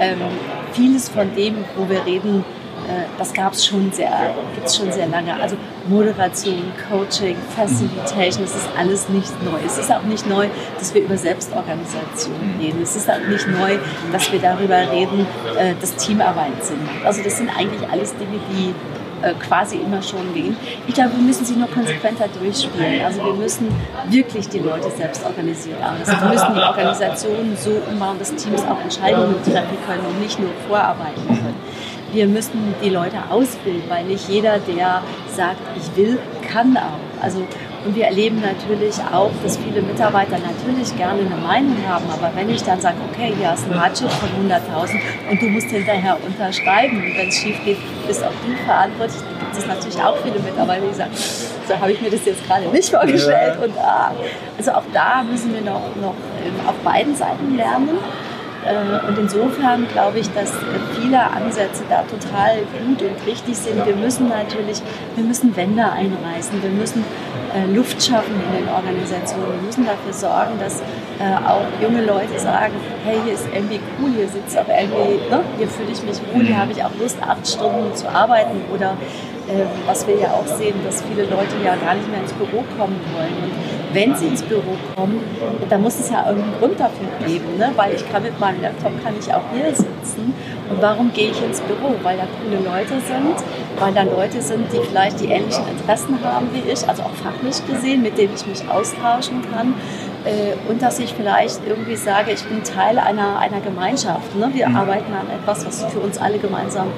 ähm, 0.00 0.20
vieles 0.72 1.10
von 1.10 1.34
dem, 1.34 1.56
wo 1.76 1.86
wir 1.86 2.06
reden, 2.06 2.44
das 3.18 3.32
gab 3.32 3.52
es 3.52 3.66
schon 3.66 3.90
sehr, 3.92 4.34
gibt 4.54 4.66
es 4.66 4.76
schon 4.76 4.90
sehr 4.92 5.06
lange. 5.06 5.34
Also 5.34 5.56
Moderation, 5.88 6.72
Coaching, 6.90 7.36
Facilitation, 7.56 8.44
das 8.44 8.54
ist 8.54 8.68
alles 8.78 9.08
nicht 9.08 9.42
neu. 9.42 9.58
Es 9.64 9.78
ist 9.78 9.92
auch 9.92 10.02
nicht 10.02 10.26
neu, 10.28 10.48
dass 10.78 10.94
wir 10.94 11.02
über 11.02 11.16
Selbstorganisation 11.16 12.34
reden. 12.60 12.82
Es 12.82 12.96
ist 12.96 13.10
auch 13.10 13.26
nicht 13.28 13.46
neu, 13.48 13.78
dass 14.12 14.30
wir 14.32 14.38
darüber 14.40 14.90
reden, 14.90 15.26
dass 15.80 15.96
Teamarbeit 15.96 16.64
sind. 16.64 16.80
Also 17.04 17.22
das 17.22 17.36
sind 17.38 17.50
eigentlich 17.56 17.88
alles 17.90 18.14
Dinge, 18.16 18.38
die 18.52 18.74
äh, 19.22 19.34
quasi 19.34 19.76
immer 19.76 20.00
schon 20.00 20.32
gehen. 20.32 20.56
Ich 20.86 20.94
glaube, 20.94 21.10
wir 21.14 21.22
müssen 21.22 21.44
sie 21.44 21.54
nur 21.54 21.68
konsequenter 21.68 22.24
durchspielen. 22.40 23.04
Also 23.04 23.22
wir 23.22 23.34
müssen 23.34 23.68
wirklich 24.08 24.48
die 24.48 24.60
Leute 24.60 24.90
selbst 24.96 25.22
organisiert 25.26 25.76
arbeiten. 25.82 26.06
Wir 26.06 26.28
müssen 26.30 26.54
die 26.54 26.60
Organisationen 26.60 27.54
so 27.54 27.70
umbauen, 27.90 28.18
dass 28.18 28.34
Teams 28.34 28.62
auch 28.62 28.80
Entscheidungen 28.80 29.34
treffen 29.44 29.76
können 29.86 30.06
und 30.06 30.20
nicht 30.22 30.38
nur 30.38 30.48
vorarbeiten 30.66 31.26
können. 31.26 31.54
Wir 32.12 32.26
müssen 32.26 32.74
die 32.82 32.90
Leute 32.90 33.18
ausbilden, 33.30 33.84
weil 33.88 34.04
nicht 34.04 34.28
jeder, 34.28 34.58
der 34.58 35.02
sagt, 35.34 35.60
ich 35.76 35.96
will, 35.96 36.18
kann 36.48 36.76
auch. 36.76 37.22
Also 37.22 37.46
und 37.84 37.96
wir 37.96 38.04
erleben 38.04 38.42
natürlich 38.42 38.94
auch, 39.10 39.30
dass 39.42 39.56
viele 39.56 39.80
Mitarbeiter 39.80 40.36
natürlich 40.38 40.94
gerne 40.98 41.20
eine 41.20 41.36
Meinung 41.36 41.76
haben. 41.88 42.04
Aber 42.10 42.30
wenn 42.34 42.50
ich 42.50 42.62
dann 42.62 42.78
sage, 42.78 42.96
okay, 43.10 43.32
hier 43.36 43.52
hast 43.52 43.66
du 43.66 43.72
ein 43.72 43.80
Budget 43.80 44.10
von 44.12 44.28
100.000 44.28 45.00
und 45.30 45.40
du 45.40 45.46
musst 45.48 45.68
hinterher 45.68 46.18
unterschreiben 46.22 46.98
und 46.98 47.16
wenn 47.16 47.28
es 47.28 47.36
schief 47.36 47.56
geht, 47.64 47.78
bist 48.06 48.22
auch 48.22 48.32
du 48.44 48.64
verantwortlich, 48.66 49.22
dann 49.22 49.38
gibt 49.38 49.56
es 49.56 49.66
natürlich 49.66 50.02
auch 50.02 50.16
viele 50.18 50.38
Mitarbeiter, 50.40 50.82
die 50.86 50.94
sagen, 50.94 51.10
so 51.68 51.80
habe 51.80 51.92
ich 51.92 52.00
mir 52.02 52.10
das 52.10 52.24
jetzt 52.26 52.46
gerade 52.46 52.66
nicht 52.68 52.90
vorgestellt. 52.90 53.58
Und, 53.64 53.78
ah, 53.78 54.12
also 54.58 54.72
auch 54.72 54.84
da 54.92 55.22
müssen 55.22 55.54
wir 55.54 55.62
noch, 55.62 55.80
noch 55.96 56.14
auf 56.66 56.76
beiden 56.84 57.14
Seiten 57.14 57.56
lernen. 57.56 57.98
Äh, 58.64 59.08
und 59.08 59.18
insofern 59.18 59.88
glaube 59.88 60.18
ich, 60.18 60.30
dass 60.32 60.52
viele 61.00 61.18
Ansätze 61.18 61.82
da 61.88 62.02
total 62.02 62.58
gut 62.84 63.00
und 63.02 63.26
richtig 63.26 63.56
sind. 63.56 63.84
Wir 63.86 63.96
müssen 63.96 64.28
natürlich, 64.28 64.82
wir 65.16 65.24
müssen 65.24 65.56
Wände 65.56 65.84
einreißen, 65.84 66.62
wir 66.62 66.70
müssen 66.70 67.04
äh, 67.54 67.72
Luft 67.74 68.02
schaffen 68.02 68.34
in 68.34 68.64
den 68.64 68.72
Organisationen, 68.72 69.54
wir 69.54 69.66
müssen 69.66 69.86
dafür 69.86 70.12
sorgen, 70.12 70.58
dass 70.60 70.80
äh, 70.80 71.46
auch 71.46 71.64
junge 71.82 72.04
Leute 72.04 72.38
sagen, 72.38 72.74
hey, 73.04 73.16
hier 73.24 73.34
ist 73.34 73.46
irgendwie 73.52 73.80
cool, 73.98 74.10
hier 74.14 74.28
sitzt 74.28 74.58
auch 74.58 74.68
irgendwie, 74.68 75.16
ne? 75.30 75.40
hier 75.56 75.68
fühle 75.68 75.92
ich 75.92 76.02
mich 76.02 76.20
wohl, 76.32 76.44
hier 76.44 76.58
habe 76.58 76.72
ich 76.72 76.84
auch 76.84 76.92
Lust, 77.00 77.16
acht 77.22 77.46
Stunden 77.46 77.94
zu 77.94 78.08
arbeiten 78.08 78.60
oder 78.74 78.96
was 79.84 80.06
wir 80.06 80.16
ja 80.16 80.28
auch 80.30 80.46
sehen, 80.46 80.76
dass 80.84 81.02
viele 81.02 81.24
Leute 81.24 81.58
ja 81.64 81.74
gar 81.74 81.94
nicht 81.94 82.08
mehr 82.08 82.20
ins 82.20 82.32
Büro 82.34 82.62
kommen 82.78 83.00
wollen. 83.12 83.34
Und 83.42 83.50
wenn 83.92 84.14
sie 84.14 84.26
ins 84.26 84.42
Büro 84.42 84.76
kommen, 84.94 85.20
dann 85.68 85.82
muss 85.82 85.98
es 85.98 86.10
ja 86.10 86.26
irgendeinen 86.28 86.58
Grund 86.58 86.80
dafür 86.80 87.08
geben, 87.26 87.58
ne? 87.58 87.72
weil 87.76 87.94
ich 87.94 88.10
kann 88.10 88.22
mit 88.22 88.38
meinem 88.38 88.62
Laptop 88.62 88.92
kann 89.02 89.14
ich 89.18 89.32
auch 89.32 89.42
hier 89.52 89.74
sitzen. 89.74 90.32
Und 90.68 90.80
warum 90.80 91.12
gehe 91.12 91.30
ich 91.30 91.42
ins 91.42 91.60
Büro? 91.60 91.94
Weil 92.02 92.16
da 92.16 92.24
coole 92.42 92.62
Leute 92.62 93.00
sind, 93.00 93.34
weil 93.78 93.92
da 93.92 94.02
Leute 94.02 94.40
sind, 94.40 94.72
die 94.72 94.78
vielleicht 94.88 95.20
die 95.20 95.26
ähnlichen 95.26 95.66
Interessen 95.68 96.18
haben 96.22 96.48
wie 96.52 96.70
ich, 96.70 96.88
also 96.88 97.02
auch 97.02 97.14
fachlich 97.14 97.66
gesehen, 97.66 98.02
mit 98.02 98.16
denen 98.16 98.34
ich 98.34 98.46
mich 98.46 98.68
austauschen 98.68 99.42
kann, 99.52 99.74
äh, 100.24 100.70
und 100.70 100.82
dass 100.82 100.98
ich 100.98 101.14
vielleicht 101.14 101.60
irgendwie 101.66 101.96
sage, 101.96 102.32
ich 102.32 102.44
bin 102.44 102.62
Teil 102.62 102.98
einer, 102.98 103.38
einer 103.38 103.60
Gemeinschaft. 103.60 104.36
Ne? 104.36 104.50
Wir 104.52 104.68
mhm. 104.68 104.76
arbeiten 104.76 105.12
an 105.12 105.26
etwas, 105.34 105.66
was 105.66 105.84
für 105.86 106.00
uns 106.00 106.18
alle 106.18 106.38
gemeinsam 106.38 106.88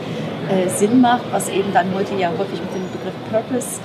äh, 0.48 0.68
Sinn 0.68 1.00
macht, 1.00 1.22
was 1.30 1.48
eben 1.48 1.72
dann 1.72 1.94
heute 1.94 2.14
ja 2.16 2.30
häufig 2.36 2.60
mit 2.60 2.74
dem 2.74 2.90
Begriff 2.90 3.14
Purpose 3.30 3.80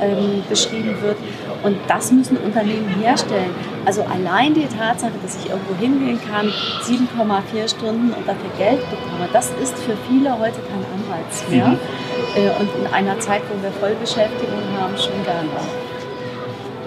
ähm, 0.00 0.42
beschrieben 0.48 0.96
wird. 1.02 1.16
Und 1.62 1.76
das 1.88 2.10
müssen 2.10 2.36
Unternehmen 2.38 2.88
herstellen. 3.00 3.50
Also 3.84 4.02
allein 4.02 4.54
die 4.54 4.66
Tatsache, 4.66 5.12
dass 5.22 5.36
ich 5.36 5.50
irgendwo 5.50 5.74
hingehen 5.78 6.18
kann, 6.30 6.48
7,4 6.48 7.68
Stunden 7.68 8.12
und 8.12 8.26
dafür 8.26 8.50
Geld 8.58 8.80
bekomme, 8.90 9.28
das 9.32 9.50
ist 9.62 9.76
für 9.78 9.96
viele 10.08 10.38
heute 10.38 10.58
kein 10.60 10.84
Anreiz 10.94 11.44
mehr. 11.50 11.68
Mhm. 11.68 11.78
Äh, 12.36 12.60
und 12.60 12.68
in 12.80 12.92
einer 12.92 13.18
Zeit, 13.18 13.42
wo 13.50 13.62
wir 13.62 13.70
Vollbeschäftigung 13.72 14.62
haben, 14.78 14.96
schon 14.96 15.24
gar 15.24 15.42
nicht. 15.42 15.80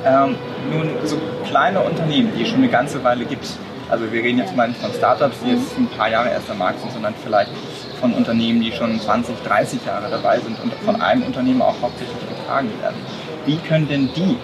Ähm, 0.06 0.36
nun, 0.72 0.90
so 1.06 1.18
kleine 1.48 1.80
Unternehmen, 1.80 2.32
die 2.38 2.44
es 2.44 2.50
schon 2.50 2.60
eine 2.60 2.70
ganze 2.70 3.04
Weile 3.04 3.26
gibt, 3.26 3.48
also 3.90 4.12
wir 4.12 4.24
reden 4.24 4.40
jetzt 4.40 4.56
mal 4.56 4.68
nicht 4.68 4.82
von 4.82 4.92
Startups, 4.94 5.38
die 5.44 5.52
jetzt 5.52 5.78
ein 5.78 5.88
paar 5.88 6.10
Jahre 6.10 6.30
erst 6.30 6.50
am 6.50 6.58
Markt 6.58 6.80
sind, 6.82 6.92
sondern 6.92 7.14
vielleicht 7.24 7.52
von 8.00 8.14
Unternehmen, 8.14 8.62
die 8.62 8.72
schon 8.72 9.00
20, 9.00 9.36
30 9.46 9.86
Jahre 9.86 10.10
dabei 10.10 10.40
sind 10.40 10.60
und 10.62 10.74
von 10.86 11.02
einem 11.02 11.24
Unternehmen 11.24 11.62
auch 11.62 11.76
hauptsächlich 11.82 12.18
getragen 12.28 12.70
werden. 12.82 12.98
Wie 13.46 13.58
können 13.58 13.88
denn 13.88 14.10
die 14.16 14.38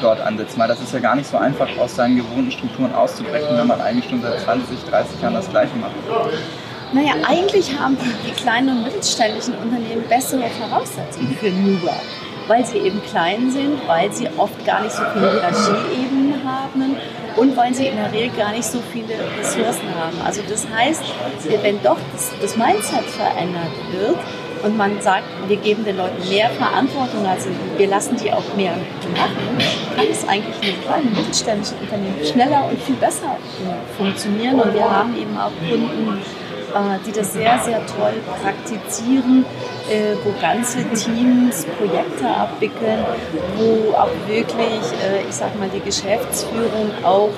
dort 0.00 0.20
ansetzen? 0.20 0.58
Weil 0.58 0.68
das 0.68 0.80
ist 0.80 0.92
ja 0.92 1.00
gar 1.00 1.16
nicht 1.16 1.28
so 1.28 1.36
einfach, 1.36 1.68
aus 1.78 1.96
seinen 1.96 2.16
gewohnten 2.16 2.50
Strukturen 2.50 2.94
auszubrechen, 2.94 3.56
wenn 3.56 3.66
man 3.66 3.80
eigentlich 3.80 4.08
schon 4.10 4.22
seit 4.22 4.40
20, 4.40 4.84
30 4.90 5.22
Jahren 5.22 5.34
das 5.34 5.48
Gleiche 5.48 5.76
macht. 5.76 5.92
Naja, 6.92 7.12
eigentlich 7.26 7.78
haben 7.78 7.96
die, 8.26 8.32
kleinen 8.32 8.78
und 8.78 8.82
mittelständischen 8.84 9.54
Unternehmen 9.54 10.02
bessere 10.08 10.48
Voraussetzungen 10.58 11.36
für 11.38 11.50
New 11.50 11.80
Work 11.82 12.02
weil 12.50 12.66
sie 12.66 12.78
eben 12.78 13.00
klein 13.04 13.48
sind, 13.48 13.78
weil 13.86 14.12
sie 14.12 14.28
oft 14.36 14.66
gar 14.66 14.82
nicht 14.82 14.90
so 14.90 15.02
viele 15.12 15.30
Hierarchieebenen 15.30 16.34
haben 16.44 16.96
und 17.36 17.56
weil 17.56 17.72
sie 17.72 17.86
in 17.86 17.96
der 17.96 18.12
Regel 18.12 18.36
gar 18.36 18.50
nicht 18.50 18.64
so 18.64 18.80
viele 18.92 19.14
Ressourcen 19.38 19.88
haben. 19.94 20.20
Also 20.26 20.42
das 20.48 20.66
heißt, 20.68 21.02
wenn 21.62 21.80
doch 21.80 21.98
das, 22.12 22.32
das 22.42 22.56
Mindset 22.56 23.04
verändert 23.04 23.70
wird, 23.92 24.18
und 24.62 24.76
man 24.76 25.00
sagt, 25.00 25.24
wir 25.48 25.56
geben 25.56 25.86
den 25.86 25.96
Leuten 25.96 26.28
mehr 26.28 26.50
Verantwortung, 26.50 27.24
also 27.24 27.48
wir 27.78 27.86
lassen 27.86 28.16
die 28.16 28.30
auch 28.30 28.44
mehr 28.56 28.72
machen, 29.16 29.58
kann 29.96 30.04
es 30.10 30.28
eigentlich 30.28 30.74
in 30.74 30.82
kleinen 30.82 31.14
mittelständischen 31.14 31.78
Unternehmen 31.78 32.18
schneller 32.30 32.68
und 32.70 32.78
viel 32.82 32.96
besser 32.96 33.38
funktionieren. 33.96 34.60
Und 34.60 34.74
wir 34.74 34.84
haben 34.84 35.16
eben 35.16 35.34
auch 35.38 35.52
Kunden, 35.66 36.20
die 37.06 37.12
das 37.12 37.32
sehr, 37.32 37.58
sehr 37.58 37.84
toll 37.86 38.14
praktizieren, 38.42 39.44
äh, 39.90 40.14
wo 40.24 40.32
ganze 40.40 40.78
Teams 40.90 41.66
Projekte 41.78 42.28
abwickeln, 42.28 43.04
wo 43.56 43.94
auch 43.94 44.10
wirklich, 44.26 44.82
äh, 45.02 45.28
ich 45.28 45.34
sag 45.34 45.58
mal, 45.58 45.68
die 45.68 45.80
Geschäftsführung 45.80 46.90
auch 47.02 47.30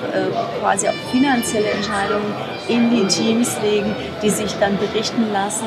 quasi 0.59 0.87
auch 0.87 1.11
finanzielle 1.11 1.69
Entscheidungen 1.69 2.33
in 2.67 2.89
die 2.89 3.05
Teams 3.07 3.57
legen, 3.61 3.95
die 4.21 4.29
sich 4.29 4.53
dann 4.59 4.77
berichten 4.77 5.31
lassen. 5.31 5.65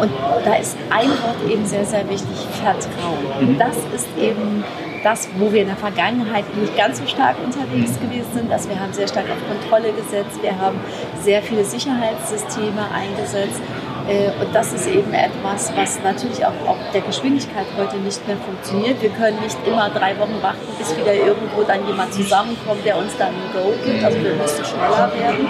Und 0.00 0.10
da 0.44 0.54
ist 0.54 0.76
ein 0.90 1.08
Wort 1.08 1.50
eben 1.50 1.66
sehr, 1.66 1.84
sehr 1.84 2.08
wichtig, 2.08 2.46
Vertrauen. 2.62 3.26
Und 3.40 3.54
mhm. 3.54 3.58
das 3.58 3.76
ist 3.94 4.08
eben 4.18 4.64
das, 5.02 5.28
wo 5.38 5.52
wir 5.52 5.62
in 5.62 5.68
der 5.68 5.76
Vergangenheit 5.76 6.44
nicht 6.56 6.76
ganz 6.76 6.98
so 6.98 7.06
stark 7.06 7.36
unterwegs 7.44 7.98
gewesen 8.00 8.30
sind. 8.32 8.52
Also 8.52 8.68
wir 8.68 8.80
haben 8.80 8.92
sehr 8.92 9.08
stark 9.08 9.26
auf 9.30 9.38
Kontrolle 9.48 9.92
gesetzt, 9.92 10.42
wir 10.42 10.58
haben 10.58 10.78
sehr 11.22 11.42
viele 11.42 11.64
Sicherheitssysteme 11.64 12.86
eingesetzt. 12.92 13.60
Äh, 14.08 14.30
und 14.40 14.54
das 14.54 14.72
ist 14.72 14.86
eben 14.86 15.12
etwas, 15.12 15.70
was 15.76 16.02
natürlich 16.02 16.44
auch 16.44 16.56
auf 16.66 16.78
der 16.94 17.02
Geschwindigkeit 17.02 17.66
heute 17.76 17.96
nicht 17.98 18.26
mehr 18.26 18.38
funktioniert. 18.38 19.02
Wir 19.02 19.10
können 19.10 19.38
nicht 19.40 19.58
immer 19.66 19.90
drei 19.90 20.18
Wochen 20.18 20.40
warten, 20.40 20.64
bis 20.78 20.96
wieder 20.96 21.12
irgendwo 21.12 21.62
dann 21.62 21.86
jemand 21.86 22.14
zusammenkommt, 22.14 22.84
der 22.84 22.96
uns 22.96 23.16
dann 23.18 23.28
ein 23.28 23.52
Go 23.52 23.74
gibt. 23.84 24.02
Also 24.02 24.16
wir 24.22 24.32
müssen 24.32 24.64
schneller 24.64 25.12
werden. 25.12 25.46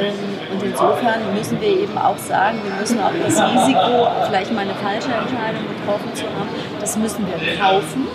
Ähm, 0.00 0.14
und 0.52 0.62
insofern 0.62 1.34
müssen 1.34 1.60
wir 1.60 1.68
eben 1.68 1.98
auch 1.98 2.16
sagen, 2.16 2.60
wir 2.64 2.74
müssen 2.80 2.98
auch 2.98 3.12
das 3.22 3.36
Risiko, 3.40 4.08
vielleicht 4.26 4.52
mal 4.52 4.62
eine 4.62 4.74
falsche 4.74 5.12
Entscheidung 5.12 5.64
getroffen 5.68 6.14
zu 6.14 6.24
haben, 6.24 6.48
das 6.80 6.96
müssen 6.96 7.26
wir 7.26 7.58
kaufen. 7.58 8.08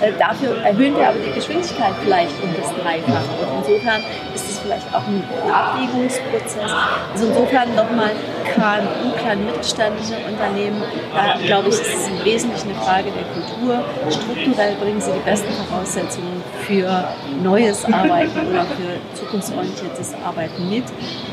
Äh, 0.00 0.12
dafür 0.18 0.62
erhöhen 0.62 0.96
wir 0.96 1.08
aber 1.08 1.18
die 1.18 1.32
Geschwindigkeit 1.32 1.92
vielleicht 2.02 2.34
um 2.42 2.54
das 2.54 2.70
Dreifache. 2.82 3.30
Und 3.40 3.58
insofern 3.58 4.02
ist 4.34 4.50
es 4.50 4.58
vielleicht 4.60 4.86
auch 4.94 5.06
ein 5.06 5.22
Abwägungsprozess. 5.50 6.70
Also 7.12 7.26
insofern 7.26 7.74
nochmal 7.74 8.10
KMU, 8.54 9.12
kleine 9.18 9.42
mittelständische 9.42 10.14
Unternehmen, 10.28 10.82
da 11.14 11.38
glaube 11.44 11.68
ich, 11.68 11.74
ist 11.74 11.94
es 11.94 12.08
im 12.08 12.24
Wesentlichen 12.24 12.70
eine 12.70 12.78
Frage 12.78 13.10
der 13.10 13.24
Kultur. 13.34 13.84
Strukturell 14.10 14.76
bringen 14.76 15.00
sie 15.00 15.12
die 15.12 15.24
besten 15.24 15.52
Voraussetzungen 15.68 16.42
für 16.66 17.08
neues 17.42 17.84
Arbeiten 17.84 18.46
oder 18.48 18.64
für 18.64 19.18
zukunftsorientiertes 19.18 20.14
Arbeiten 20.24 20.70
mit, 20.70 20.84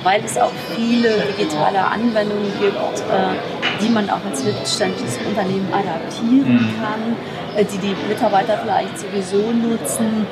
weil 0.03 0.23
es 0.23 0.37
auch 0.37 0.51
viele 0.75 1.09
digitale 1.37 1.79
Anwendungen 1.79 2.51
gibt, 2.59 2.75
äh, 2.75 3.81
die 3.81 3.89
man 3.89 4.09
auch 4.09 4.23
als 4.29 4.43
mittelständisches 4.43 5.17
Unternehmen 5.27 5.67
adaptieren 5.71 6.53
mhm. 6.53 6.81
kann, 6.81 7.15
äh, 7.55 7.65
die 7.65 7.77
die 7.77 7.95
Mitarbeiter 8.07 8.57
vielleicht 8.57 8.99
sowieso 8.99 9.51
nutzen 9.51 10.27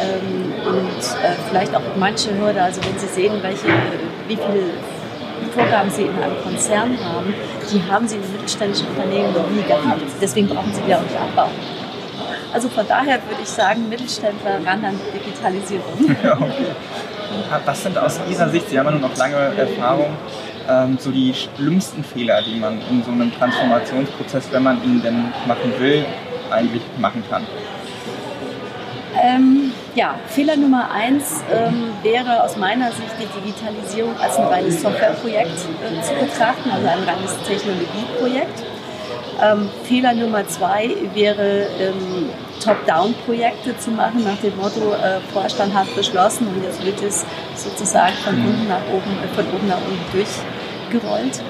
ähm, 0.00 0.52
und 0.66 0.98
äh, 0.98 1.34
vielleicht 1.48 1.74
auch 1.74 1.82
manche 1.98 2.36
Hürde, 2.38 2.62
also 2.62 2.80
wenn 2.84 2.98
Sie 2.98 3.06
sehen, 3.06 3.34
welche, 3.42 3.66
wie 4.28 4.36
viele 4.36 4.70
Vorgaben 5.54 5.90
Sie 5.90 6.02
in 6.02 6.22
einem 6.22 6.40
Konzern 6.42 6.96
haben, 7.04 7.34
die 7.70 7.82
haben 7.90 8.08
Sie 8.08 8.16
in 8.16 8.32
mittelständischen 8.32 8.86
Unternehmen 8.88 9.34
noch 9.34 9.50
nie 9.50 9.62
gehabt. 9.62 10.00
Deswegen 10.20 10.48
brauchen 10.48 10.72
Sie 10.72 10.80
die 10.86 10.94
auch 10.94 11.02
nicht 11.02 11.16
abbauen. 11.16 11.50
Also 12.52 12.68
von 12.68 12.86
daher 12.86 13.14
würde 13.28 13.42
ich 13.42 13.48
sagen, 13.48 13.88
Mittelständler 13.88 14.56
ran 14.64 14.84
an 14.84 15.00
Digitalisierung. 15.14 16.16
Ja, 16.22 16.34
okay. 16.34 16.66
Was 17.64 17.82
sind 17.82 17.96
aus 17.96 18.20
Ihrer 18.30 18.48
Sicht, 18.50 18.68
Sie 18.68 18.78
haben 18.78 18.86
ja 18.86 18.92
nun 18.92 19.00
noch 19.00 19.16
lange 19.16 19.36
Erfahrung, 19.36 20.14
ähm, 20.68 20.98
so 21.00 21.10
die 21.10 21.32
schlimmsten 21.32 22.04
Fehler, 22.04 22.42
die 22.42 22.58
man 22.58 22.78
in 22.90 23.02
so 23.02 23.10
einem 23.10 23.32
Transformationsprozess, 23.32 24.48
wenn 24.52 24.62
man 24.62 24.84
ihn 24.84 25.00
denn 25.02 25.32
machen 25.46 25.72
will, 25.78 26.04
eigentlich 26.50 26.82
machen 26.98 27.24
kann? 27.30 27.46
Ähm, 29.22 29.72
ja, 29.94 30.14
Fehler 30.26 30.56
Nummer 30.56 30.90
eins 30.90 31.42
ähm, 31.52 31.90
wäre 32.02 32.42
aus 32.42 32.56
meiner 32.56 32.90
Sicht 32.92 33.12
die 33.20 33.40
Digitalisierung 33.40 34.14
als 34.18 34.36
ein 34.36 34.46
reines 34.46 34.80
Softwareprojekt 34.82 35.50
äh, 35.50 36.02
zu 36.02 36.14
betrachten, 36.14 36.70
also 36.70 36.86
ein 36.86 37.02
reines 37.04 37.36
Technologieprojekt. 37.46 38.62
Ähm, 39.42 39.68
Fehler 39.84 40.14
Nummer 40.14 40.46
zwei 40.46 40.94
wäre 41.14 41.66
ähm, 41.80 42.30
Top-Down-Projekte 42.62 43.76
zu 43.76 43.90
machen, 43.90 44.22
nach 44.22 44.38
dem 44.38 44.56
Motto, 44.56 44.92
äh, 44.92 45.20
Vorstand 45.32 45.74
hat 45.74 45.92
beschlossen 45.96 46.46
und 46.46 46.62
jetzt 46.62 46.84
wird 46.84 47.02
es 47.02 47.24
sozusagen 47.56 48.14
von 48.24 48.38
mhm. 48.38 48.48
unten 48.48 48.68
nach 48.68 48.86
oben, 48.92 49.18
äh, 49.24 49.34
von 49.34 49.44
oben 49.52 49.66
nach 49.66 49.78
unten 49.78 50.04
durchgerollt. 50.12 51.42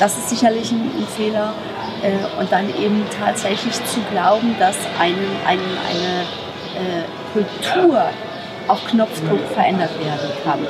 Das 0.00 0.18
ist 0.18 0.30
sicherlich 0.30 0.72
ein, 0.72 0.90
ein 0.98 1.06
Fehler. 1.16 1.54
Äh, 2.02 2.40
und 2.40 2.50
dann 2.52 2.68
eben 2.68 3.04
tatsächlich 3.18 3.72
zu 3.84 4.00
glauben, 4.10 4.56
dass 4.58 4.76
einen, 4.98 5.36
einen, 5.46 5.78
eine 5.88 6.22
äh, 6.76 7.04
Kultur 7.32 8.02
auf 8.68 8.84
Knopfdruck 8.86 9.40
verändert 9.54 9.92
werden 9.98 10.28
kann. 10.44 10.66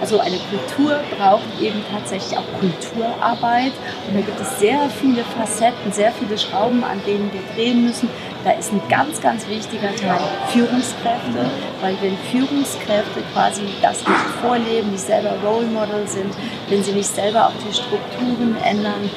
Also 0.00 0.20
eine 0.20 0.38
Kultur 0.50 1.00
braucht 1.18 1.60
eben 1.60 1.82
tatsächlich 1.92 2.38
auch 2.38 2.44
Kulturarbeit. 2.60 3.72
Und 4.06 4.14
da 4.14 4.20
gibt 4.20 4.40
es 4.40 4.60
sehr 4.60 4.88
viele 4.90 5.24
Facetten, 5.24 5.92
sehr 5.92 6.12
viele 6.12 6.38
Schrauben, 6.38 6.84
an 6.84 7.00
denen 7.06 7.30
wir 7.32 7.40
drehen 7.54 7.84
müssen. 7.84 8.08
Da 8.44 8.52
ist 8.52 8.72
ein 8.72 8.80
ganz, 8.88 9.20
ganz 9.20 9.48
wichtiger 9.48 9.94
Teil 9.96 10.20
Führungskräfte, 10.48 11.50
weil 11.80 11.96
wenn 12.00 12.16
Führungskräfte 12.30 13.20
quasi 13.32 13.62
das 13.82 13.98
nicht 13.98 14.20
vorleben, 14.40 14.92
nicht 14.92 15.04
selber 15.04 15.34
Role 15.44 15.66
Model 15.66 16.06
sind, 16.06 16.32
wenn 16.68 16.82
sie 16.82 16.92
nicht 16.92 17.12
selber 17.12 17.46
auch 17.46 17.68
die 17.68 17.74
Strukturen 17.74 18.56
ändern, 18.64 19.10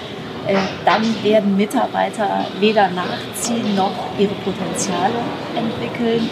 äh, 0.47 0.55
dann 0.85 1.03
werden 1.23 1.55
Mitarbeiter 1.55 2.45
weder 2.59 2.89
nachziehen 2.89 3.75
noch 3.75 3.93
ihre 4.17 4.33
Potenziale 4.33 5.13
entwickeln. 5.55 6.27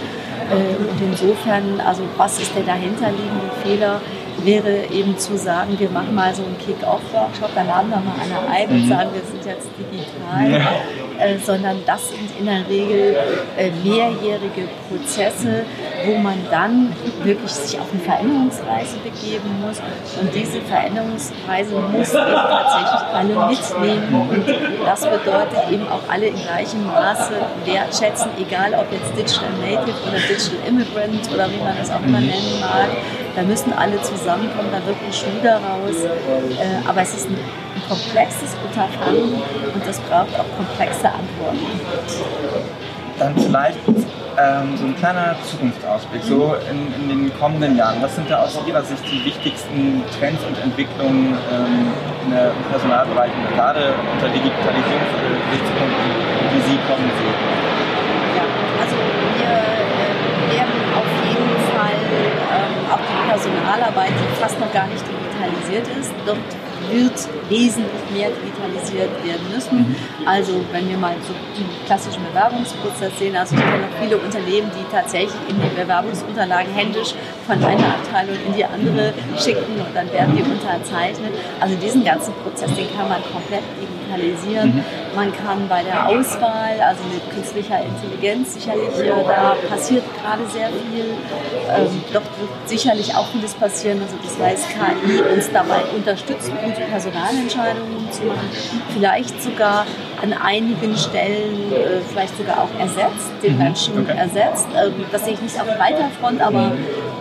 Äh, 0.49 0.75
und 0.81 0.99
insofern, 0.99 1.79
also 1.79 2.01
was 2.17 2.39
ist 2.39 2.55
der 2.55 2.63
dahinterliegende 2.63 3.51
Fehler? 3.63 4.01
Wäre 4.45 4.85
eben 4.91 5.17
zu 5.17 5.37
sagen, 5.37 5.77
wir 5.77 5.89
machen 5.89 6.13
mal 6.15 6.33
so 6.33 6.43
einen 6.43 6.57
Kick-Off-Workshop, 6.57 7.51
da 7.55 7.63
laden 7.63 7.89
wir 7.89 7.97
mal 7.97 8.15
einer 8.19 8.49
ein 8.51 8.69
und 8.69 8.85
mhm. 8.85 8.89
sagen, 8.89 9.09
wir 9.13 9.21
sind 9.21 9.45
jetzt 9.45 9.69
digital, 9.77 10.51
ja. 10.51 11.25
äh, 11.25 11.37
sondern 11.37 11.77
das 11.85 12.09
sind 12.09 12.29
in 12.39 12.45
der 12.45 12.67
Regel 12.67 13.17
äh, 13.57 13.71
mehrjährige 13.83 14.67
Prozesse, 14.87 15.65
wo 16.05 16.17
man 16.17 16.37
dann 16.49 16.93
wirklich 17.23 17.51
sich 17.51 17.79
auf 17.79 17.87
eine 17.91 18.01
Veränderungsreise 18.01 18.97
begeben 19.03 19.61
muss 19.65 19.81
und 20.19 20.33
diese 20.33 20.61
Veränderungsreise 20.61 21.75
muss 21.75 22.13
eben 22.13 22.33
tatsächlich 22.33 23.01
alle 23.13 23.49
mitnehmen 23.49 24.27
und 24.29 24.85
das 24.85 25.01
bedeutet 25.01 25.71
eben 25.71 25.87
auch 25.87 26.01
alle 26.09 26.27
in 26.27 26.35
gleichem 26.35 26.85
Maße 26.85 27.33
wertschätzen, 27.65 28.31
egal 28.39 28.73
ob 28.73 28.91
jetzt 28.91 29.11
Digital 29.17 29.49
Native 29.59 29.97
oder 30.07 30.19
Digital 30.19 30.67
Immigrant 30.67 31.33
oder 31.33 31.49
wie 31.51 31.63
man 31.63 31.77
das 31.77 31.91
auch 31.91 32.01
immer 32.01 32.19
nennen 32.19 32.59
mag. 32.61 32.89
Da 33.39 33.45
müssen 33.45 33.71
alle 33.71 33.95
zusammenkommen, 34.01 34.67
da 34.69 34.85
wird 34.85 34.97
ein 34.99 35.13
Schuh 35.13 35.39
daraus. 35.41 35.95
Äh, 36.03 36.85
aber 36.85 37.01
es 37.01 37.15
ist 37.15 37.29
ein, 37.29 37.37
ein 37.37 37.83
komplexes 37.87 38.51
Unterfangen 38.67 39.41
und 39.73 39.87
das 39.87 39.97
braucht 40.01 40.35
auch 40.35 40.57
komplexe 40.57 41.07
Antworten. 41.07 41.63
dann 43.17 43.37
vielleicht 43.37 43.79
ähm, 43.87 44.75
so 44.75 44.85
ein 44.85 44.95
kleiner 44.97 45.37
Zukunftsausblick, 45.49 46.21
so 46.23 46.55
in, 46.69 46.93
in, 47.01 47.07
den 47.07 47.39
kommenden 47.39 47.77
Jahren. 47.77 48.01
Was 48.01 48.15
sind 48.15 48.29
da 48.29 48.43
aus 48.43 48.59
Ihrer 48.67 48.83
Sicht 48.83 49.03
die 49.09 49.23
wichtigsten 49.23 50.03
Trends 50.19 50.43
und 50.43 50.57
Entwicklungen 50.59 51.37
ähm, 51.49 51.93
in 52.25 52.31
der 52.31 52.51
Personalbereich 52.71 53.31
gerade 53.55 53.93
unter 54.11 54.27
Digitalisierungsgesichtspunkten, 54.27 56.11
die 56.51 56.61
Sie 56.67 56.77
kommen 56.87 57.07
sehen? 57.07 57.37
Ja, 58.35 58.43
also 58.83 58.95
wir 59.39 59.47
äh, 59.47 60.59
werden 60.59 60.79
auf 60.91 61.09
jeden 61.23 61.55
Fall 61.71 61.99
ähm, 62.51 62.75
auch 62.91 63.03
die 63.03 63.19
Personalarbeit, 63.29 64.11
die 64.11 64.41
fast 64.41 64.58
noch 64.69 64.73
gar 64.73 64.87
nicht 64.87 65.03
digitalisiert 65.03 65.87
ist, 65.99 66.11
dort 66.25 66.37
wird 66.89 67.13
wesentlich 67.49 68.03
mehr 68.13 68.29
digitalisiert 68.29 69.11
werden 69.23 69.45
müssen. 69.53 69.77
Mhm. 69.79 69.95
Also 70.25 70.53
wenn 70.71 70.87
wir 70.89 70.97
mal 70.97 71.15
so 71.27 71.33
den 71.57 71.67
klassischen 71.85 72.23
Bewerbungsprozess 72.31 73.11
sehen, 73.19 73.35
also 73.35 73.55
ich 73.55 73.61
kenne 73.61 73.81
noch 73.81 73.95
viele 74.01 74.17
Unternehmen, 74.17 74.71
die 74.73 74.85
tatsächlich 74.91 75.35
in 75.49 75.59
die 75.61 75.75
Bewerbungsunterlagen 75.75 76.73
händisch 76.73 77.13
von 77.45 77.63
einer 77.63 77.99
Abteilung 77.99 78.35
in 78.47 78.53
die 78.55 78.65
andere 78.65 79.13
schicken 79.37 79.75
und 79.75 79.93
dann 79.93 80.11
werden 80.13 80.35
die 80.35 80.43
unterzeichnet. 80.43 81.33
Also 81.59 81.75
diesen 81.75 82.03
ganzen 82.03 82.33
Prozess, 82.43 82.73
den 82.75 82.87
kann 82.95 83.09
man 83.09 83.21
komplett 83.33 83.63
digitalisieren. 83.75 84.77
Mhm. 84.77 84.83
Man 85.15 85.33
kann 85.33 85.67
bei 85.67 85.83
der 85.83 86.07
Auswahl, 86.07 86.79
also 86.79 87.01
mit 87.13 87.29
künstlicher 87.33 87.79
Intelligenz 87.83 88.53
sicherlich, 88.53 88.97
äh, 88.99 89.09
da 89.09 89.55
passiert 89.69 90.03
gerade 90.21 90.45
sehr 90.49 90.69
viel. 90.69 91.05
Ähm, 91.69 92.03
dort 92.13 92.25
wird 92.39 92.69
sicherlich 92.69 93.15
auch 93.15 93.27
vieles 93.27 93.53
passieren. 93.53 94.01
Also 94.01 94.15
das 94.23 94.39
heißt, 94.39 94.67
KI 94.69 95.21
uns 95.33 95.51
dabei 95.51 95.81
unterstützt, 95.95 96.51
gute 96.63 96.81
Personalentscheidungen 96.81 98.11
zu 98.11 98.23
machen. 98.23 98.49
Vielleicht 98.93 99.41
sogar 99.41 99.85
an 100.21 100.33
einigen 100.33 100.95
Stellen 100.97 101.71
äh, 101.71 102.01
vielleicht 102.11 102.37
sogar 102.37 102.63
auch 102.63 102.79
ersetzt, 102.79 103.31
den 103.41 103.53
mhm. 103.53 103.63
Menschen 103.63 103.99
okay. 103.99 104.17
ersetzt. 104.17 104.67
Ähm, 104.75 105.05
das 105.11 105.25
sehe 105.25 105.33
ich 105.33 105.41
nicht 105.41 105.59
auf 105.59 105.67
breiter 105.67 106.09
Front, 106.19 106.41
aber 106.41 106.71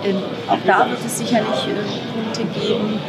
ähm, 0.04 0.22
auch 0.48 0.58
da 0.66 0.88
wird 0.88 1.00
es 1.04 1.18
sicherlich 1.18 1.68
äh, 1.68 2.12
Punkte 2.12 2.44
geben, 2.58 3.00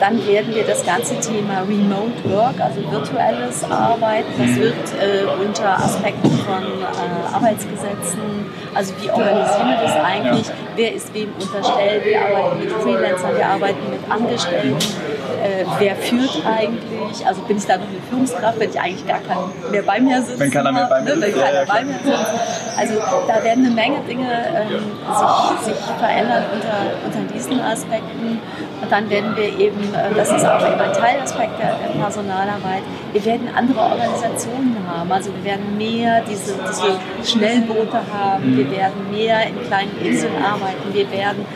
dann 0.00 0.26
werden 0.26 0.54
wir 0.54 0.64
das 0.64 0.84
ganze 0.84 1.18
Thema 1.20 1.60
Remote 1.60 2.12
Work, 2.24 2.60
also 2.60 2.80
virtuelles 2.90 3.64
Arbeiten, 3.64 4.32
das 4.38 4.56
wird 4.56 4.74
äh, 4.74 5.42
unter 5.42 5.78
Aspekten 5.78 6.30
von 6.30 6.62
äh, 6.62 7.34
Arbeitsgesetzen, 7.34 8.46
also 8.74 8.92
wie 9.00 9.10
organisieren 9.10 9.68
wir 9.68 9.78
das 9.82 9.96
eigentlich, 10.04 10.46
wer 10.76 10.94
ist 10.94 11.14
wem 11.14 11.32
unterstellt, 11.32 12.04
wir 12.04 12.20
arbeiten 12.20 12.60
mit 12.60 12.72
Freelancern, 12.72 13.36
wir 13.36 13.46
arbeiten 13.46 13.90
mit 13.90 14.10
Angestellten, 14.10 14.76
äh, 15.42 15.64
wer 15.78 15.96
führt 15.96 16.42
eigentlich, 16.46 17.26
also 17.26 17.40
bin 17.42 17.56
ich 17.56 17.66
da 17.66 17.76
noch 17.76 17.88
eine 17.88 18.00
Führungskraft, 18.10 18.58
wenn 18.60 18.70
ich 18.70 18.80
eigentlich 18.80 19.06
gar 19.06 19.20
keinen 19.20 19.70
mehr 19.70 19.82
bei 19.82 20.00
mir 20.00 20.22
sitze. 20.22 20.40
Wenn 20.40 20.50
keiner 20.50 20.72
mehr 20.72 20.86
bei 20.86 21.00
mir 21.02 21.16
ne, 21.16 21.26
sitzt. 21.26 21.38
Ja, 21.38 21.52
ja, 21.52 21.64
bei 21.66 21.84
mir 21.84 21.98
sitzt. 22.04 22.78
Also 22.78 22.94
da 23.28 23.44
werden 23.44 23.64
eine 23.64 23.74
Menge 23.74 24.00
Dinge 24.08 24.26
ähm, 24.26 24.84
sich, 25.60 25.74
sich 25.74 25.84
verändern 25.98 26.44
unter, 26.52 26.76
unter 27.04 27.32
diesen 27.32 27.60
Aspekten 27.60 28.40
und 28.82 28.90
dann 28.90 29.08
werden 29.08 29.36
wir 29.36 29.58
eben, 29.58 29.80
äh, 29.94 30.14
das 30.14 30.30
ist 30.30 30.44
auch 30.44 30.62
ein 30.62 30.92
Teilaspekt 30.92 31.58
der, 31.58 31.74
Personalarbeit, 31.94 32.82
wir 33.12 33.24
werden 33.24 33.48
andere 33.54 33.80
Organisationen 33.80 34.76
haben. 34.86 35.10
Also 35.10 35.30
wir 35.34 35.44
werden 35.44 35.78
mehr 35.78 36.22
diese, 36.28 36.54
diese 36.54 37.30
Schnellboote 37.30 38.00
haben, 38.12 38.56
wir 38.56 38.70
werden 38.70 39.10
mehr 39.10 39.46
in 39.46 39.62
kleinen 39.66 39.96
Inseln 40.04 40.34
arbeiten, 40.42 40.92
wir 40.92 41.10
werden 41.10 41.46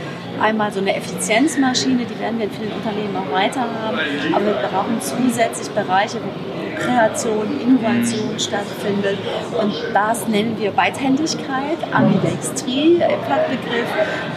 einmal 0.40 0.72
so 0.72 0.80
eine 0.80 0.94
Effizienzmaschine, 0.94 2.04
die 2.04 2.18
werden 2.20 2.38
wir 2.38 2.46
in 2.46 2.52
vielen 2.52 2.72
Unternehmen 2.72 3.16
auch 3.16 3.32
weiter 3.34 3.60
haben, 3.60 3.98
aber 4.34 4.46
wir 4.46 4.68
brauchen 4.70 5.00
zusätzlich 5.00 5.68
Bereiche, 5.70 6.18
wo 6.18 6.57
Kreation, 6.78 7.60
Innovation 7.60 8.38
stattfindet. 8.38 9.18
Und 9.60 9.74
das 9.92 10.28
nennen 10.28 10.56
wir 10.58 10.70
Beidhändigkeit, 10.70 11.78
Ambidextrie 11.92 12.94
im 12.96 13.20
Fachbegriff. 13.26 13.88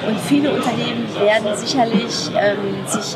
Und 0.08 0.20
viele 0.20 0.52
Unternehmen 0.52 1.08
werden 1.20 1.56
sicherlich 1.56 2.32
ähm, 2.36 2.86
sich 2.88 3.16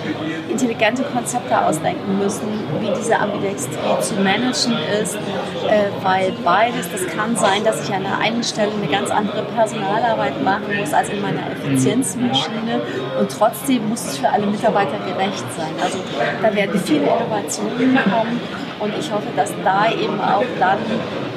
intelligente 0.50 1.04
Konzepte 1.04 1.60
ausdenken 1.60 2.18
müssen, 2.20 2.48
wie 2.80 2.92
diese 2.98 3.18
Ambidextrie 3.18 4.00
zu 4.02 4.16
managen 4.16 4.78
ist, 5.02 5.16
äh, 5.16 5.90
weil 6.04 6.34
beides, 6.44 6.92
das 6.92 7.08
kann 7.08 7.36
sein, 7.36 7.64
dass 7.64 7.88
ich 7.88 7.94
an 7.94 8.04
der 8.04 8.18
einen 8.20 8.44
Stelle 8.44 8.72
eine 8.72 8.92
ganz 8.92 9.10
andere 9.10 9.44
Personalarbeit 9.44 10.44
machen 10.44 10.78
muss 10.80 10.94
als 10.94 11.10
in 11.10 11.22
meiner 11.22 11.52
Effizienzmaschine 11.52 12.82
und 13.20 13.32
trotzdem 13.32 13.90
muss 13.90 14.06
es 14.06 14.18
für 14.18 14.30
alle 14.30 14.46
Mitarbeiter 14.46 14.98
gerecht 15.00 15.46
sein. 15.58 15.74
Also 15.82 16.00
da 16.42 16.54
werden 16.54 16.80
viele 16.80 17.04
Innovationen 17.04 18.00
kommen 18.04 18.40
und 18.80 18.94
ich 18.98 19.12
hoffe, 19.12 19.28
dass 19.36 19.52
da 19.64 19.90
eben 19.92 20.20
auch 20.20 20.44
dann 20.60 20.80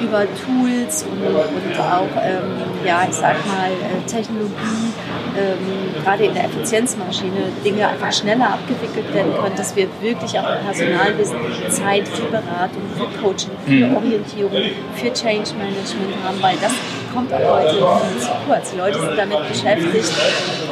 über 0.01 0.23
Tools 0.45 1.03
und, 1.03 1.21
und 1.21 1.79
auch, 1.79 2.21
ähm, 2.21 2.85
ja, 2.85 3.05
ich 3.07 3.15
sag 3.15 3.35
mal, 3.45 3.71
äh, 3.71 4.09
Technologie, 4.09 4.93
ähm, 5.37 6.03
gerade 6.03 6.25
in 6.25 6.33
der 6.33 6.45
Effizienzmaschine, 6.45 7.51
Dinge 7.63 7.87
einfach 7.87 8.11
schneller 8.11 8.53
abgewickelt 8.53 9.13
werden 9.13 9.33
können, 9.41 9.55
dass 9.55 9.75
wir 9.75 9.87
wirklich 10.01 10.37
auch 10.39 10.49
im 10.49 10.65
Personalwissen 10.65 11.37
Zeit 11.69 12.07
für 12.07 12.27
Beratung, 12.27 12.83
für 12.97 13.21
Coaching, 13.21 13.51
für 13.65 13.87
mhm. 13.87 13.95
Orientierung, 13.95 14.61
für 14.95 15.13
Change 15.13 15.51
Management 15.57 16.15
haben, 16.23 16.41
weil 16.41 16.57
das 16.61 16.73
kommt 17.13 17.33
auch 17.33 17.39
heute 17.39 17.69
viel 17.69 18.21
zu 18.21 18.29
kurz. 18.47 18.71
Die 18.71 18.77
Leute 18.77 18.99
sind 18.99 19.17
damit 19.17 19.47
beschäftigt, 19.47 20.13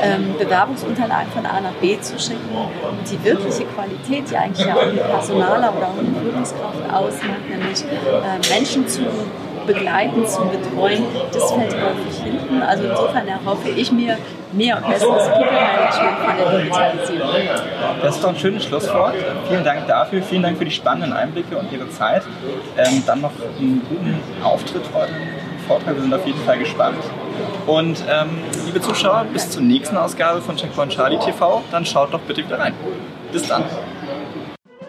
ähm, 0.01 0.35
Bewerbungsunterlagen 0.37 1.31
von 1.31 1.45
A 1.45 1.61
nach 1.61 1.73
B 1.81 1.99
zu 1.99 2.19
schicken. 2.19 2.49
Und 2.55 3.11
die 3.11 3.23
wirkliche 3.23 3.65
Qualität, 3.65 4.29
die 4.29 4.37
eigentlich 4.37 4.65
ja 4.65 4.75
auch 4.75 4.81
ein 4.81 4.97
Personaler 4.97 5.73
oder 5.75 5.87
auch 5.87 5.97
eine 5.97 6.31
Führungskraft 6.31 6.93
ausmacht, 6.93 7.49
nämlich 7.49 7.83
äh, 7.83 8.53
Menschen 8.53 8.87
zu 8.87 9.01
begleiten, 9.65 10.25
zu 10.25 10.41
betreuen, 10.45 11.03
das 11.31 11.51
fällt 11.51 11.75
häufig 11.75 12.23
hinten. 12.23 12.61
Also 12.61 12.83
insofern 12.85 13.27
erhoffe 13.27 13.69
ich 13.69 13.91
mir 13.91 14.17
mehr 14.53 14.77
und 14.77 14.87
besseres 14.87 15.27
People-Management 15.27 16.17
von 16.19 16.37
der 16.37 16.59
Digitalisierung. 16.59 17.29
Das 18.01 18.15
ist 18.15 18.23
doch 18.23 18.29
ein 18.29 18.37
schönes 18.37 18.63
Schlusswort. 18.63 19.13
Vielen 19.49 19.65
Dank 19.65 19.85
dafür, 19.87 20.23
vielen 20.23 20.43
Dank 20.43 20.57
für 20.57 20.65
die 20.65 20.71
spannenden 20.71 21.13
Einblicke 21.13 21.57
und 21.57 21.71
Ihre 21.71 21.89
Zeit. 21.89 22.23
Ähm, 22.77 23.03
dann 23.05 23.21
noch 23.21 23.31
einen 23.59 23.81
guten 23.89 24.21
Auftritt 24.43 24.83
heute 24.93 25.11
Vortrag. 25.67 25.95
Wir 25.95 26.01
sind 26.01 26.13
auf 26.13 26.25
jeden 26.25 26.41
Fall 26.41 26.59
gespannt. 26.59 27.03
Und 27.65 28.03
ähm, 28.09 28.29
liebe 28.65 28.81
Zuschauer, 28.81 29.25
bis 29.31 29.49
zur 29.49 29.61
nächsten 29.61 29.97
Ausgabe 29.97 30.41
von 30.41 30.55
Checkpoint 30.55 30.93
Charlie 30.93 31.19
TV. 31.19 31.61
Dann 31.71 31.85
schaut 31.85 32.13
doch 32.13 32.21
bitte 32.21 32.43
wieder 32.43 32.59
rein. 32.59 32.73
Bis 33.31 33.47
dann. 33.47 33.63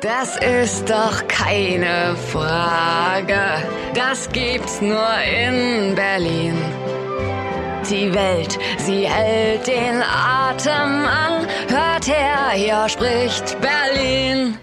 Das 0.00 0.36
ist 0.36 0.88
doch 0.88 1.26
keine 1.26 2.14
Frage. 2.32 3.40
Das 3.94 4.28
gibt's 4.30 4.80
nur 4.80 5.08
in 5.24 5.96
Berlin. 5.96 6.56
Die 7.90 8.14
Welt, 8.14 8.58
sie 8.76 9.08
hält 9.08 9.66
den 9.66 10.02
Atem 10.02 11.04
an. 11.04 11.46
Hört 11.68 12.06
her, 12.06 12.50
hier 12.54 12.88
spricht 12.88 13.56
Berlin. 13.60 14.56